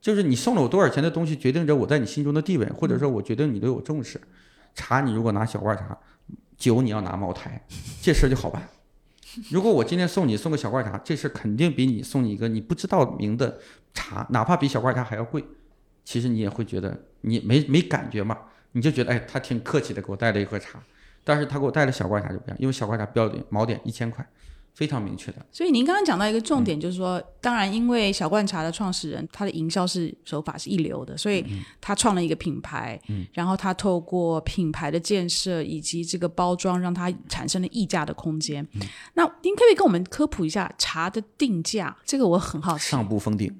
[0.00, 4.20] 就是你送了我多少钱的东西，决定着我在你心中的地位，或者说我决定你对我重视。
[4.74, 5.96] 茶你如果拿小罐茶，
[6.56, 7.64] 酒你要拿茅台，
[8.02, 8.68] 这事儿就好办。
[9.48, 13.60] 如果我今天送你送个小罐茶，这事儿肯定比你送你一个你不知道名的
[13.94, 15.44] 茶，哪怕比小罐茶还要贵。
[16.10, 18.36] 其实你也会觉得你没没感觉嘛，
[18.72, 20.82] 你就觉得哎，他挺客气的，给我带了一盒茶。
[21.22, 24.28] 但是他给我带了小罐茶就不一样，因为小罐茶标准锚点一千块，
[24.74, 25.46] 非常明确的。
[25.52, 31.46] 所以您刚刚讲到一个重点，就是说，当然因为小罐茶的创始人他的营销是手法是一流的，所以
[31.80, 38.66] 他创了一个品牌，嗯，然后他透过品牌的建设以及这个包装，让它产生了溢价的空间。
[39.14, 41.96] 那您可不可以跟我们科普一下茶的定价？
[42.04, 42.90] 这个我很好奇。
[42.90, 43.54] 上不封顶，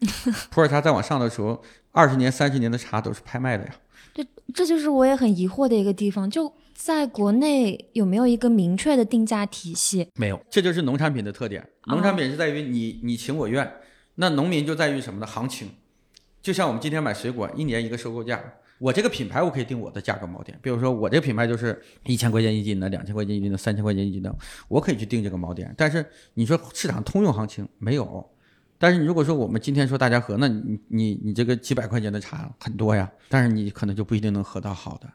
[0.50, 1.62] 普洱茶再往上的时候。
[1.92, 3.74] 二十年、三十年的茶都是拍卖的呀。
[4.14, 6.28] 对，这就是我也很疑惑的一个地方。
[6.28, 10.08] 就在国内有没有一个明确的定价体系？
[10.16, 11.66] 没有，这就是农产品的特点。
[11.86, 13.70] 农产品是在于你你情我愿，
[14.16, 15.26] 那农民就在于什么呢？
[15.26, 15.70] 行情。
[16.42, 18.42] 就像我们今天买水果，一年一个收购价，
[18.78, 20.58] 我这个品牌我可以定我的价格锚点。
[20.60, 24.34] 比如说我这个品牌就是一千块钱一斤的、两千块钱一斤的、三千块钱一斤的，
[24.68, 25.72] 我可以去定这个锚点。
[25.78, 28.28] 但是你说市场通用行情没有。
[28.82, 35.08] 但是你如果说我们今天说大家喝，那你你你这个几百块钱的茶很多呀，但是你可能就不一定能喝到好的，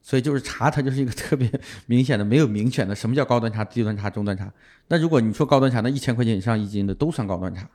[0.00, 1.50] 所以就是茶它就是一个特别
[1.86, 4.48] 明显的没有明显的什么叫高端茶、低端茶、中端茶。
[4.86, 7.68] 那如果你说高端茶，那一千块钱以上一斤的都算高端茶。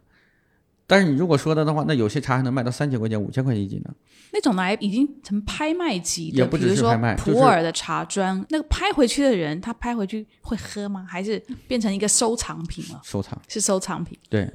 [0.86, 3.94] 但是你如果说的的话，那有些茶还能卖到三千块钱、五千块钱一斤呢。
[4.34, 11.06] 那种来已经成拍卖级的，比如说普洱的茶砖，那个拍回去的人，他拍回去会喝吗？
[11.08, 13.00] 还是变成一个收藏品了？
[13.04, 14.52] 收藏是收藏品，对。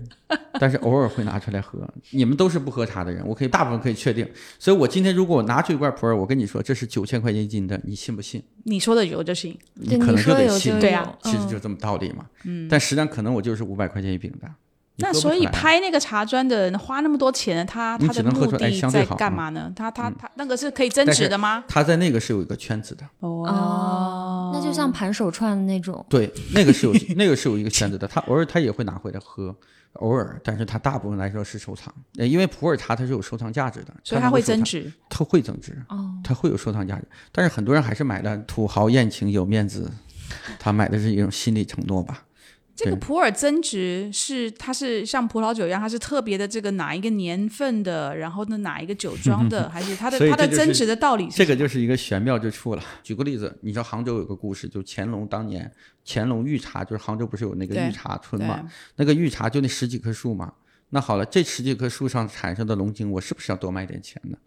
[0.61, 1.79] 但是偶尔会拿出来喝。
[2.11, 4.29] 你们都是不喝茶的人，我可以大部分可以确定。
[4.59, 8.43] 所以我今天如果我拿出一罐普洱，我跟你说这是九千块钱一斤的，你信不信？
[8.65, 10.79] 你说的有就行，你可能就得信。
[10.79, 12.27] 对啊，其实就这么道理嘛。
[12.45, 12.69] 嗯。
[12.69, 14.51] 但实际上可能我就是五百块钱一饼的。
[15.01, 19.73] 那所以拍那个茶砖的人花那么多钱，他他的目的在干嘛呢？
[19.77, 21.63] 他他他那个是可以增值的吗？
[21.69, 23.05] 他在那个是有一个圈子的。
[23.21, 26.05] 哦，那就像盘手串那种。
[26.09, 29.55] 对，那个是有 那个是有一个圈子的，他偶尔他也会拿回来喝，
[29.95, 39.89] 偶尔，但是他大部分来说是收藏，因为普洱茶它是有收藏价值的，所以它会增值，它会增值哦，它会有收藏价值，但是很多人还是买的土豪宴请有面子，
[40.59, 42.25] 他买的是一种心理承诺吧。
[42.79, 51.29] 这个普洱增值是它是像葡萄酒一样，它是特别的这个哪一个年份的，然后呢哪一个酒庄的， 还是它的它的增值的道理？
[51.29, 52.85] 这个就是一个玄妙之处了。
[53.03, 55.69] 举个例子，你知道杭州有个故事，就乾隆当年
[56.07, 58.65] 乾隆御茶，就是杭州不是有那个御茶村嘛？
[58.95, 60.53] 那个御茶就那十几棵树嘛。
[60.91, 64.39] 那好了，这十几棵树上产生的龙井，我是不是要多卖点钱呢？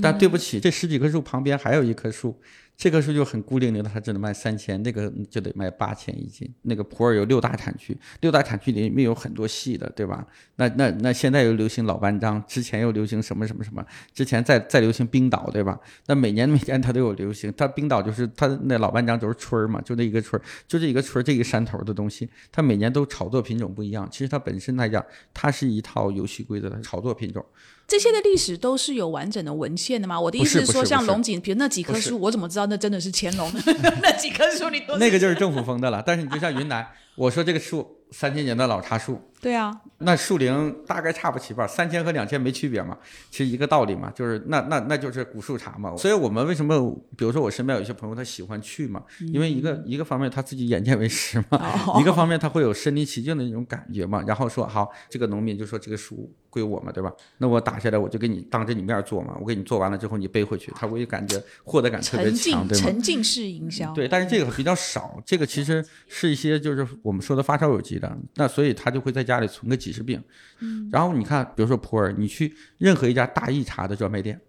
[0.00, 2.40] 但对不起，这十几棵树旁边还有一棵树，
[2.76, 6.52] 这棵树就很孤零零的，它只能卖三千，那个就得卖八千一斤。
[6.62, 10.26] 那个普洱有六大产区，六大产区里面有很多细的，对吧？
[10.56, 15.78] 那那那现在又流行老班章，之前又流行什么什么什么，之前再再流行冰岛，对吧？
[16.06, 24.08] 那每年每年它都有流行，它冰岛就是它那老班章就是村儿嘛，就那一个村儿，就这一个村儿这个山头的东西，它每年都炒作品种不一样。
[24.10, 27.44] 其实它本身来讲，它是一套游戏规则的炒作品种。
[27.86, 30.18] 这些的历史都是有完整的文献的吗？
[30.18, 33.50] 我的意思是说，像龙井，比如那几棵树，我怎么知道那真的是乾隆？
[34.02, 36.02] 那几棵树你都那个就是政府封的了。
[36.04, 42.96] 但是你就像云南， 我说这个树三千年的老茶树，对啊，那树龄大概差不齐吧，三千和两千没区别嘛，
[43.30, 45.96] 其实一个道理嘛，就是那那那就是古树茶嘛。
[45.96, 46.78] 所以我们为什么，
[47.16, 49.02] 比如说我身边有一些朋友他喜欢去嘛，
[49.32, 54.22] 因为一个一个方面他自己眼见为实嘛，哦 一个方面他会有身临其境的那种感觉嘛。
[54.26, 57.12] 然后说好，这个农民就说这个树归我嘛，对吧？
[57.38, 62.84] 那我打下来我就给你当着你面做嘛，我给你做完了之后你背回去，他会感觉获得感特别强，对吗？
[62.84, 63.92] 沉浸式营销。
[63.92, 70.18] 对，但是这个比较少，这个其实是一些就是我们说的发烧友级的，那所以他就会在家里存个几十饼。
[70.60, 74.40] 嗯，然后你看，比如说普洱，你去任何一家大益茶的专卖店，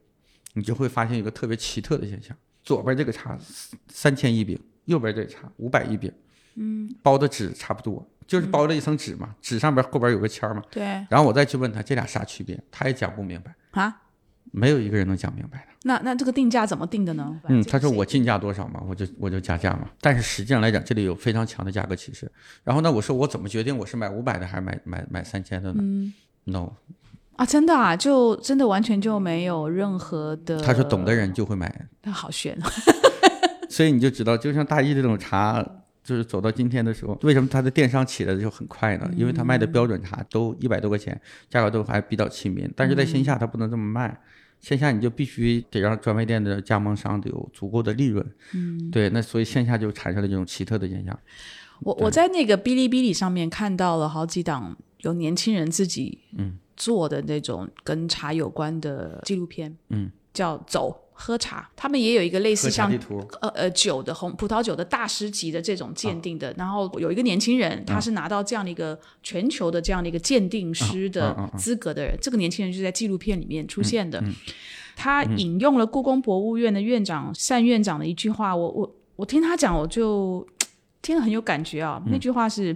[0.54, 2.34] 你就会发现一个特别奇特的现象：
[2.64, 3.38] 左边这个茶
[3.90, 6.10] 三千一饼，右边这个茶五百一饼，
[6.56, 10.64] 嗯，包的纸差不多，就是包了一层纸嘛，纸上边后边有个签嘛。
[10.72, 14.02] 对然后我再去问他这俩啥区别，他也讲不明白，啊，
[14.52, 15.66] 没有一个人能讲明白的。
[15.84, 17.40] 那那这个定价怎么定的呢？
[17.48, 19.88] 嗯，他说我进价多少嘛，我就我就加价嘛。
[20.02, 22.32] 但是实际上来讲，这里有非常强的价格歧视。
[22.64, 26.14] 然后呢，我说我怎么决定我是买五百的还是买买买三千的呢、嗯
[26.46, 26.74] n o
[27.36, 30.60] 啊，真的啊，就真的完全就没有任何的。
[30.62, 32.58] 他说懂的人就会买，那好悬，
[33.70, 35.62] 所以你就知道，就像大益这种茶，
[36.02, 39.08] 就是走到今天的时候，为什么它的电商起来的就很快呢？
[39.16, 41.20] 因为它卖的标准茶都一百多块钱，
[41.50, 44.18] 价格都还比较亲民，但是在线下它不能这么卖。
[44.66, 51.20] 线下你就必须得让专卖店的加盟商得有足够的利润，嗯，对，那所以线下就产生了这种奇特的现象。
[51.82, 56.58] 我我在那个哔哩哔哩上面看到了好几档有年轻人自己嗯。
[56.78, 62.92] 做的那种跟茶有关的纪录片，嗯，叫走喝茶，他们也有一个类似像，
[63.40, 74.22] 呃呃酒的红葡萄酒的大师级的这种鉴定的，然后有一个年轻人，他是拿到这样的一个全球的这样的一个鉴定师的资格的人，这个年轻人就是在纪录片里面出现的。
[74.98, 80.46] 他引用了故宫博物院的院长单院长的一句话，我我我听他讲，我就
[81.02, 82.02] 听了很有感觉啊。
[82.08, 82.76] 那句话是：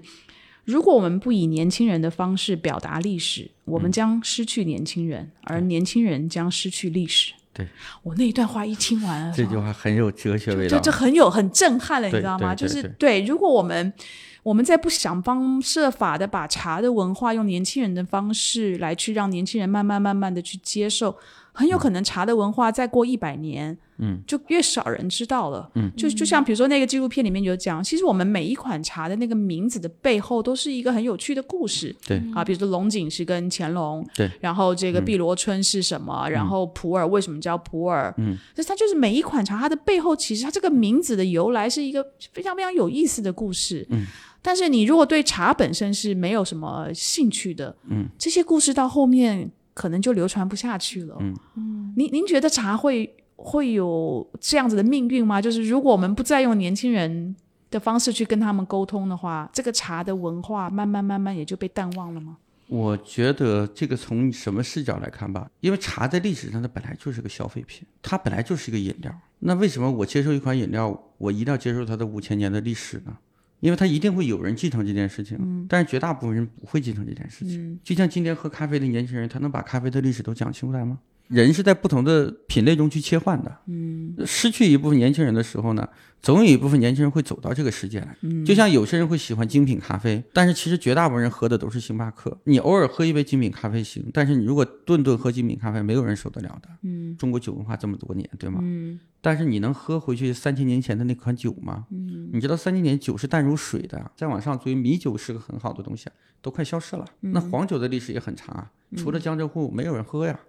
[0.63, 7.33] 如果我们不以年轻人的方式表达历史，我们将失去年轻人，而年轻人将失去历史。
[7.59, 7.67] 对
[8.01, 10.77] 我那一段话一听完，这句话很有哲学味道。
[10.77, 12.55] 就这很有很震撼了，你知道吗？
[12.55, 13.93] 就是对如果我们
[14.41, 21.15] 我们在不想方设法的把茶的文化用年轻人的方式来去让年轻人慢慢慢慢的去接受，
[21.51, 32.21] 很有可能茶的文化再过一百年，嗯，就越少人知道了，嗯，就就像比如说那个纪录片里面有讲，其实我们每一款茶的那个名字的背后都是一个很有趣的故事，对。
[32.33, 44.05] 啊，比如说龙井是跟乾隆，对，然后这个碧螺春是什么，然后普洱为什么叫普洱，嗯，就是它就是每一款茶它的背后其实它这个名字的由来是一个非常非常有意思的故事，嗯，
[44.41, 55.41] 但是你如果对茶本身是没有什么兴趣的，嗯，这些故事到后面可能就流传不下去了，嗯嗯，您您觉得茶会会有这样子的命运吗？
[55.41, 57.33] 就是如果我们不再用年轻人
[57.71, 62.35] 的方式去跟他们沟通的话，这个茶的文化慢慢慢慢也就被淡忘了吗？
[62.67, 69.15] 我觉得这个从什么视角来看吧，因为茶在历史上它本来就是个消费品，它本来就是一个饮料。
[69.39, 73.17] 那为什么我接受一款饮料，我一定要接受它的五千年的历史呢？
[73.59, 77.79] 因为他一定会有人继承这件事情，但是绝大部分人不会继承这件事情。
[77.83, 80.99] 就像今天喝咖啡的年轻人，他能把咖啡的历史都讲清楚来吗？
[81.29, 85.87] 人是在不同的品类中去切换的，嗯，失去一部分年轻人的时候呢，
[86.23, 88.17] 总有一部分年轻人会走到这个世界来。
[88.21, 92.35] 嗯，就像有些人会喜欢精品咖啡，但是其实绝大部分人喝的都是星巴克。
[92.45, 96.69] 你偶尔喝一杯精品咖啡行，但是你如果顿顿喝精品咖啡，没有人受得了的。
[96.81, 98.59] 嗯，中国酒文化这么多年，对吗？
[98.63, 101.85] 嗯，但是你能喝回去三千年前的那款酒吗？
[101.91, 106.09] 嗯，你知道三千年酒是淡如水的，再往上追，米酒是个很好的东西，
[106.41, 107.05] 都快消失了。
[107.19, 110.39] 那黄酒的历史也很长啊，除了江浙沪，没有人喝呀。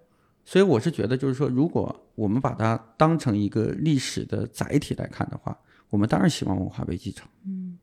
[0.51, 5.57] 所以我是觉得，就是说，如果我们把它当成一个历史的载体来看的话，
[5.91, 7.79] 我们当然希望文化被继承，嗯，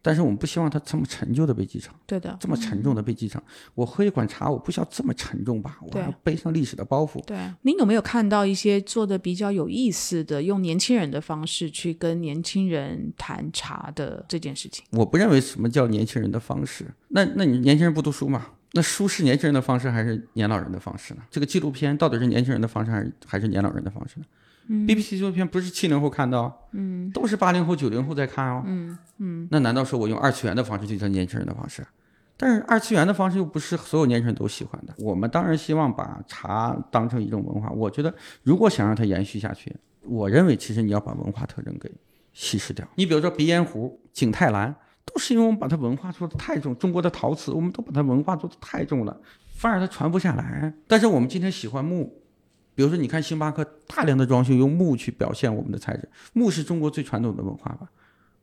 [0.00, 3.38] 但是我们不希望它这么陈旧的被继承，对的，这么沉重的被继承。
[3.74, 5.78] 我喝一款茶，我不需要这么沉重吧？
[5.92, 7.22] 我要背上历史的包袱。
[7.26, 14.82] 对，您有没有看到一些做的比较有意思的，用年轻人的方式去跟年轻人谈茶的这件事情？
[14.92, 16.86] 我不认为什么叫年轻人的方式。
[17.08, 18.46] 那那你年轻人不读书嘛？
[18.72, 21.22] 那书是年轻人的方式还是年老人的方式呢？
[21.30, 24.26] 这个纪录片到底是年轻人的方式还是还是年老人的方式呢？
[24.68, 31.86] 嗯，BBC 纪录片不是七零后看到，嗯，都是八零后、九零后在看哦，嗯嗯，那难道说我用二次元的方式就叫年轻人的方式？
[32.36, 34.92] 但是二次元的方式又不是所有年轻人都喜欢的。
[34.98, 37.70] 我们当然希望把茶当成一种文化。
[37.70, 41.90] 我觉得如果想让它延续下去，我认为其实你要把文化特征给
[42.34, 42.86] 稀释掉。
[42.96, 44.74] 你比如说鼻烟壶、景泰蓝，
[45.06, 46.76] 都是因为我们把它文化做的太重。
[46.76, 49.20] 中国的陶瓷，我们都把它文化做的太重了，
[49.54, 50.72] 反而它传不下来。
[50.86, 52.12] 但是我们今天喜欢木，
[52.74, 57.88] 比如说你看星巴克大量的装修用木去表现我们的材质，木是中国最传统的文化吧。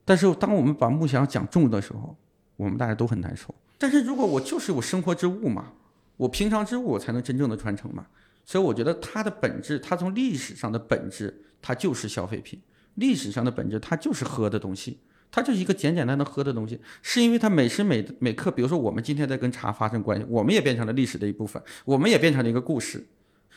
[0.04, 2.16] 但是当我们把木想讲重的时候，
[2.56, 3.54] 我们大家都很难受。
[3.78, 5.74] 但是如果我就是我生活之物嘛，
[6.18, 8.06] 我平常之物我才能真正的传承嘛。
[8.46, 12.62] 所以我觉得它的本质，它从历史上的本质，它就是消费品。
[12.96, 15.00] 历史上的本质，它就是喝的东西，
[15.36, 16.80] 它就是一个简简单单喝的东西。
[17.02, 23.04] 是因为它每时每每刻，比如说我们今天在跟茶发生关系，我们也变成了历史的一部分，我们也变成了一个故事。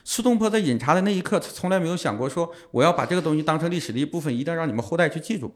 [0.03, 5.55] 苏东坡在饮茶的那一刻，从来没有想过说我要把这个东西当成历史的一部分，一定要让你们后代去记住。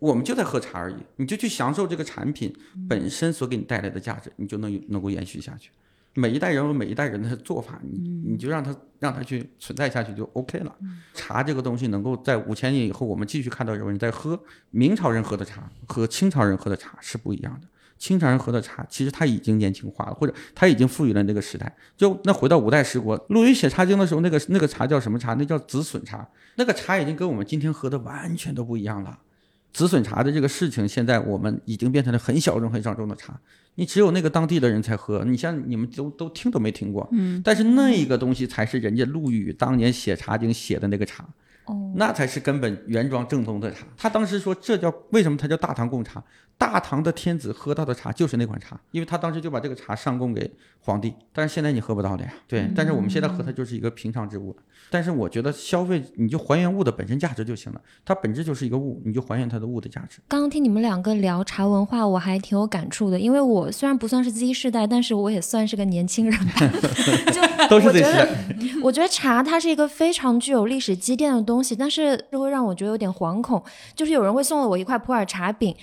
[0.00, 2.54] 我们就在喝茶而已，你就去享受这个产品
[2.88, 5.70] 本身所给你带来的价值，你就能能够延续下去。
[6.16, 10.74] 每一代人有每一代人的做法，你你就让他让他去存在下去就 OK 了。
[11.12, 14.40] 茶这个东西能够在五千年以后，我们继续看到有人在喝。
[14.70, 17.68] 明朝人喝的茶和清朝人喝的茶是不一样的。
[17.98, 21.74] 清朝人喝的茶其实他已经年轻化了，或者他已经赋予了那个时代。
[21.96, 25.34] 就那回到五代十国，陆羽写《茶经》的时候，那个那个茶叫什么茶？
[25.34, 26.26] 那叫紫笋茶。
[26.56, 29.18] 那个茶已经跟我们今天喝的完全都不一样了。
[29.72, 33.38] 紫笋茶的这个事情，现在我们已经变成了很小众、很小众的茶，
[33.76, 35.24] 你只有那个当地的人才喝。
[35.24, 41.24] 你像你们都都听都没听过，嗯，但是那一个东西才是人家陆羽当年写《茶经》写的那个茶，
[41.66, 43.86] 哦，那才是根本原装正宗的茶。
[43.96, 45.36] 他当时说，这叫为什么？
[45.36, 46.22] 他叫大唐贡茶。
[46.58, 50.50] 大唐的天子喝到的茶就是那款茶，因为他当时就把这个茶上供给
[50.80, 51.12] 皇帝。
[51.30, 52.66] 但是现在你喝不到的呀，对。
[52.74, 54.56] 但是我们现在喝它就是一个平常之物。
[54.88, 60.20] 但是我觉得消费你就还原物的本身价值就行了，它本质就是一个物，你就还原它的物的价值。
[60.28, 66.52] 刚刚听你们两个聊茶文化，我还挺有感触的，因为我虽然不算是 Z 世代，但是我也算是个年轻人吧。
[67.30, 68.28] 就都是 Z 世代。
[68.82, 73.62] 我觉得茶它是一个非常具有历史积淀的东东西，但是就会让我觉得有点惶恐，
[73.94, 75.74] 就是有人会送了我一块普洱茶饼。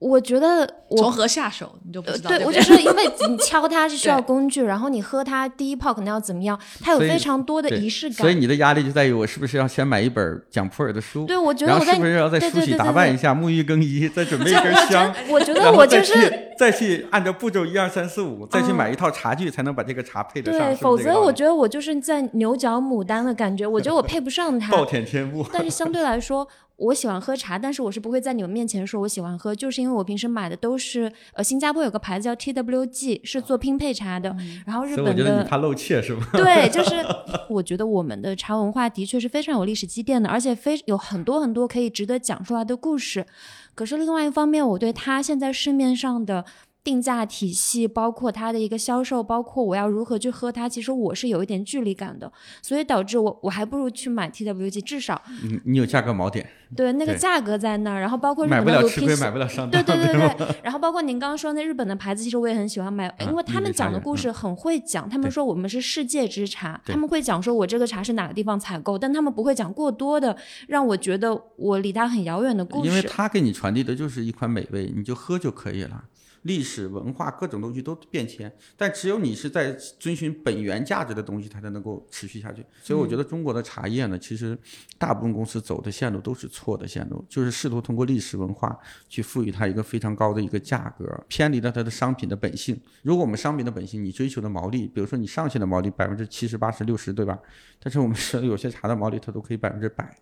[0.00, 0.64] 我觉得
[0.96, 2.30] 从何下手你就不知道。
[2.30, 8.18] 对，我就是因为你 敲它是需要工具，然后你喝它第一泡可能要怎么样，它有非常多的仪式感。
[8.18, 11.26] 所以你的压力就在于我是不是要先买一本讲普洱的书？
[11.26, 15.12] 对，我觉得我是不是要在梳洗打扮一下，沐浴更衣，再准备一根香？
[15.28, 20.68] 我觉得我就是再去按照步骤一二三四五，再去买一套茶具，才能把这个茶配得上。
[20.68, 24.70] 对，否则我觉得我就是在牛角牡丹的感觉，我觉得我配不上它。
[24.76, 25.44] 暴殄天物。
[25.52, 26.46] 但是相对来说。
[26.78, 34.34] 我喜欢喝茶，但是我是不会在你们面前说我喜欢喝，就是因为我平时买的都是呃，新加坡有个牌子叫 TWG，是做拼配茶的。
[34.64, 35.10] 然后日本的。
[35.10, 36.24] 我觉得你怕露怯是吗？
[36.34, 37.04] 对，就是
[37.50, 43.26] 我觉得我们的茶文化的确是非常有历史积淀的，而且非有很多很多可以值得讲出来的故事。
[43.74, 46.44] 可是另外一方面，我对它现在市面上的。
[46.88, 52.32] 定价体系，包括它的一个销售，包括我要如何去喝它，其实我是有一点距离感的，
[52.62, 70.34] 所以导致我我还不如去买 TWG，至少你你有价格锚点，对那个价格在那儿，然后包括日本的吃亏，买不了上当，对对对对，然后包括您刚刚说那日本的牌子，其实我也很喜欢买，因为他们讲的故事很会讲，他们说我们是世界之茶，他们会讲说我这个茶是哪个地方采购，但他们不会讲过多的
[70.68, 76.04] 让我觉得我离他很遥远的故事，因为他给你传递的就是一款美味，你就喝就可以了。
[76.48, 82.64] 历史文化各种东西都变迁，但只有你是在遵循本源价值的东西，它才能够持续下去。
[82.82, 84.58] 所以我觉得中国的茶叶呢，其实
[84.96, 88.76] 大部分公司走的线路都是错的线路，就是试图通过历史文化
[89.08, 92.80] 去赋予它一个非常高的一个价格，偏离了它的商品的本性。
[93.02, 97.38] 如果我们商品的本性，你追求的毛利，比如说你上线的毛利百分之七十、八十、六十，对吧？
[97.78, 100.16] 但是我们说有些茶的毛利，它都可以百分之百。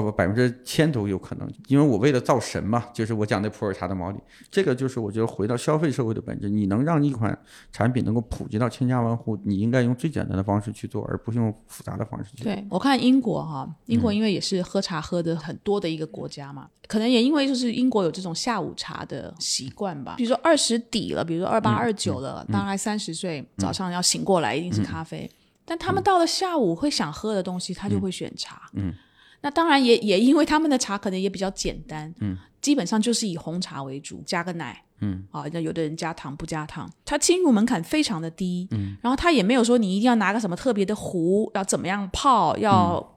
[0.00, 4.18] 不不，百分之千都有可能，因为我为了造神嘛，就是我讲的普洱茶的毛利，
[4.50, 7.38] 这个就是我觉得回到消费社会的本质，你能让一款
[7.70, 12.44] 产品能够普及到千家万户，你应该用最简单的方式去做，而不是用复杂的方式去做。
[12.44, 25.30] 对我看英国哈，英国因为也是喝茶喝的很多的一个国家嘛，可能也因为就是英国有这种下午茶的习惯吧，比如说二十底了，比如说二八二九了，大概三十岁早上要醒过来一定是咖啡，
[25.66, 28.70] 但他们到了下午会想喝的东西，他就会选茶。
[28.72, 28.94] 嗯。
[29.42, 43.11] 那当然也也因为他们的茶可能也比较简单，嗯，基本上就是以红茶为主，加个奶，嗯，啊，那有的人加糖不加糖，它进入门槛非常的低，嗯，然后他也没有说你一定要拿个什么特别的壶，要怎么样泡，要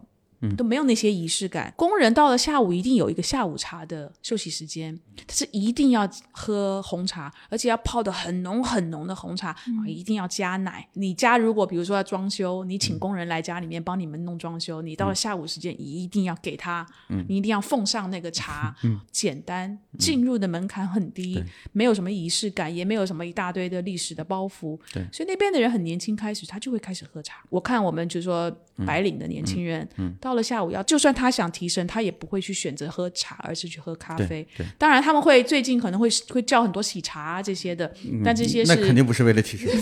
[0.55, 1.73] 都没有那些仪式感。
[1.75, 9.55] 工人到了下午一定有一个下午茶的休息时间，他是一定要喝红茶，而且要泡的很浓很浓的红茶，
[9.87, 10.87] 一定要加奶。
[10.93, 16.85] 你家如果比如说要装修，你请工人来家里面帮你们弄装修，你到了下午时间，你一定要给他，
[17.27, 18.75] 你一定要奉上那个茶，
[19.11, 24.79] 简单，进入的门槛很低，没有什么仪式感，也没有什么一大堆的历史的包袱。
[24.93, 27.43] 对，所以那边的人很年轻，开始他就会开始喝茶。
[27.49, 28.51] 我看我们就是说
[28.86, 29.88] 白领的年轻人，
[30.19, 34.45] 到了下午要，就算他想提神，他也不会去选择喝茶，而是去喝咖啡。
[34.57, 39.69] 对，当然他们会最近可能会会叫很多喜茶啊这些的，但这些是那肯定不是为了提神，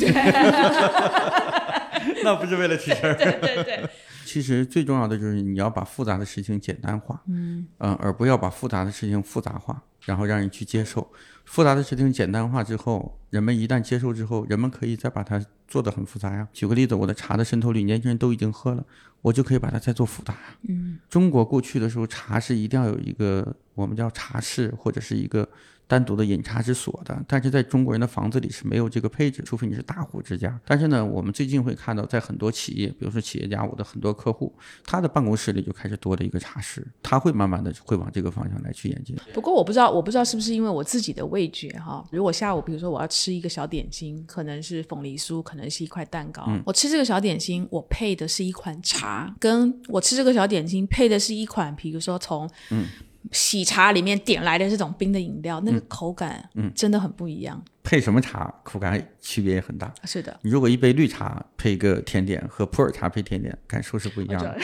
[2.24, 3.02] 那不是为了提神。
[3.18, 3.90] 对对对，
[4.34, 11.08] 其实最重要的就是你要把复杂的事情简单化，嗯而不要把复杂的事情复杂化，然后让人去接受。
[11.46, 16.48] 复杂的事情简单化之后，人们一旦接受之后，人们可以再把它做得很复杂呀。
[16.52, 18.84] 举个例子，我的茶的渗透率，年轻人都已经喝了，
[19.22, 20.58] 我就可以把它再做复杂呀。
[20.68, 25.48] 嗯，中国过去的时候，茶是一定要有一个我们叫茶室或者是一个。
[25.88, 30.60] 单独的饮茶之所的，但是在中国人的房子里是没有这个配置，除非你是大户之家。
[30.66, 34.52] 但是呢，我们最近会看到，在很多企业，比如说企业家，我的很多客户，
[34.86, 39.16] 他的办公室里就开始多了一个茶室，他会慢慢的会往这个方向来去演进。
[39.34, 42.04] 不过我不知道，我不知道是不是因为我自己的味觉哈。
[42.12, 52.88] 如果下午比如说我要吃一个小点心，可能是凤梨酥，可能是一块蛋糕，我吃这个小点心，我配的是一款茶，跟我吃这个小点心配的是一款，比如说从嗯。
[53.32, 57.64] 喜茶里面点来的这种冰的饮料，那个口感，嗯，真的很不一样。
[57.84, 59.94] 配什么茶，口感区别也很大。
[60.06, 64.58] 是的，你如果一杯绿茶配一个甜点，和普洱茶配甜点，感受是不一样的，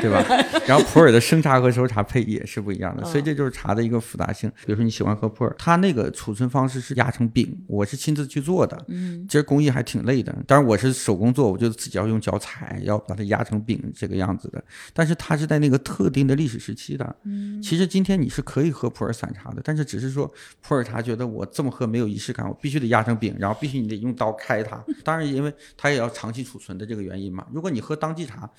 [0.00, 0.24] 对吧？
[0.66, 4.50] 然后普洱的生茶和熟茶配也是不一样的，所以这就是茶的一个复杂性。
[4.64, 10.34] 比如说你喜欢喝普洱，它那个储存方式是压成饼，我是亲自去做的，嗯，其实工艺还挺累的。
[10.46, 14.64] 当然我是手工做，我就自己要用脚踩，要把它压成饼这个样子的。
[14.94, 17.16] 但是它是在那个特定的历史时期的。
[17.24, 20.26] 嗯，其实今天你是可以喝普洱散茶的，但是只是说
[20.62, 22.58] 普洱茶觉得我这么喝没有仪式感，我。
[22.62, 24.82] 必须得压成饼，然后必须你得用刀开它。
[25.04, 27.46] 当然，因为它也要长期储存的这个原因嘛。
[27.52, 28.50] 如果你喝当季茶。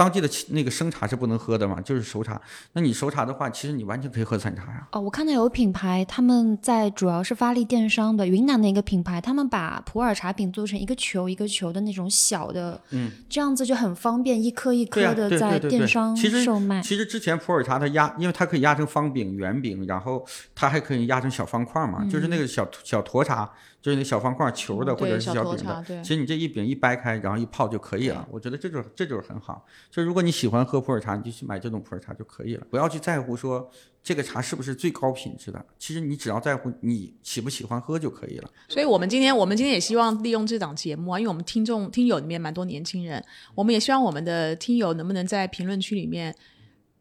[0.00, 2.40] 当地的那个生茶是不能喝的嘛，就是熟茶。
[2.72, 4.88] 那你熟茶的话，其实你完全可以喝散茶呀。
[4.92, 16.80] 哦，我看到有品牌，他们在主要是发力电商的，云南的一个品牌，他们把普洱茶饼做成一个球一个球的那种小的，嗯，这样子就很方便，一颗一颗的在电商售卖。
[16.80, 20.24] 其实之前普洱茶它压，因为它可以压成方饼、圆饼，然后
[20.54, 23.50] 它还可以压成小方块嘛，就是那个小小沱茶。
[23.82, 28.28] 就是那小方块球的或者是小饼的，其实你这一饼一掰开，然后一泡就可以了。
[28.30, 29.64] 我觉得这就是这就是很好。
[29.90, 32.66] 就如果你喜欢喝普洱茶，你就去买这种普洱茶就可以了。
[32.70, 33.70] 不要去在乎说
[34.02, 38.50] 这个茶是不是最高品质的，其实你只要在乎你喜不喜欢喝就可以了。
[38.68, 43.24] 所以我们今天我们今天也希望利用这档节目啊，因为我们听众听友里面蛮多年轻人，
[43.54, 46.34] 我们也希望我们的听友能不能在评论区里面。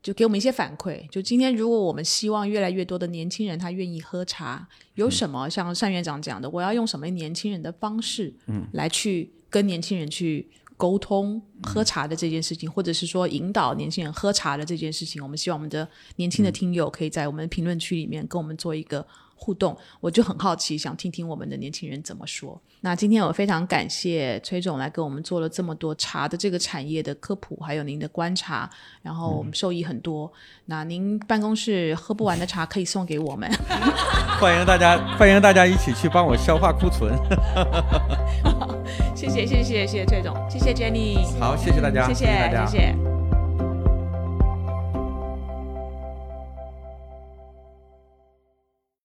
[0.01, 1.07] 就给我们一些反馈。
[1.09, 19.05] 就今天，如果我们希望越来越多的年轻人他愿意喝茶，有什么像单院长讲的，我要用什么年轻人的方式，嗯，来去跟年轻人去沟通喝茶的这件事情，或者是说引导年轻人喝茶的这件事情，我们希望我们的年轻的听友可以在我们的评论区里面跟我们做一个。
[19.41, 22.61] 互动，我就很好奇，想听听我们的年轻人怎么说。
[22.81, 28.69] 那今天我非常感谢崔总来给我们做了这么多茶的这个产业的科普，还有您的观察，
[29.01, 30.31] 然后我们受益很多。
[30.65, 33.51] 那您办公室喝不完的茶可以送给我们，
[34.39, 37.13] 欢迎大家，欢迎大家一起去帮我消化库存。
[39.13, 43.28] 谢谢谢谢谢谢崔总，谢谢 Jenny，好，谢谢大家，谢谢大家，谢谢。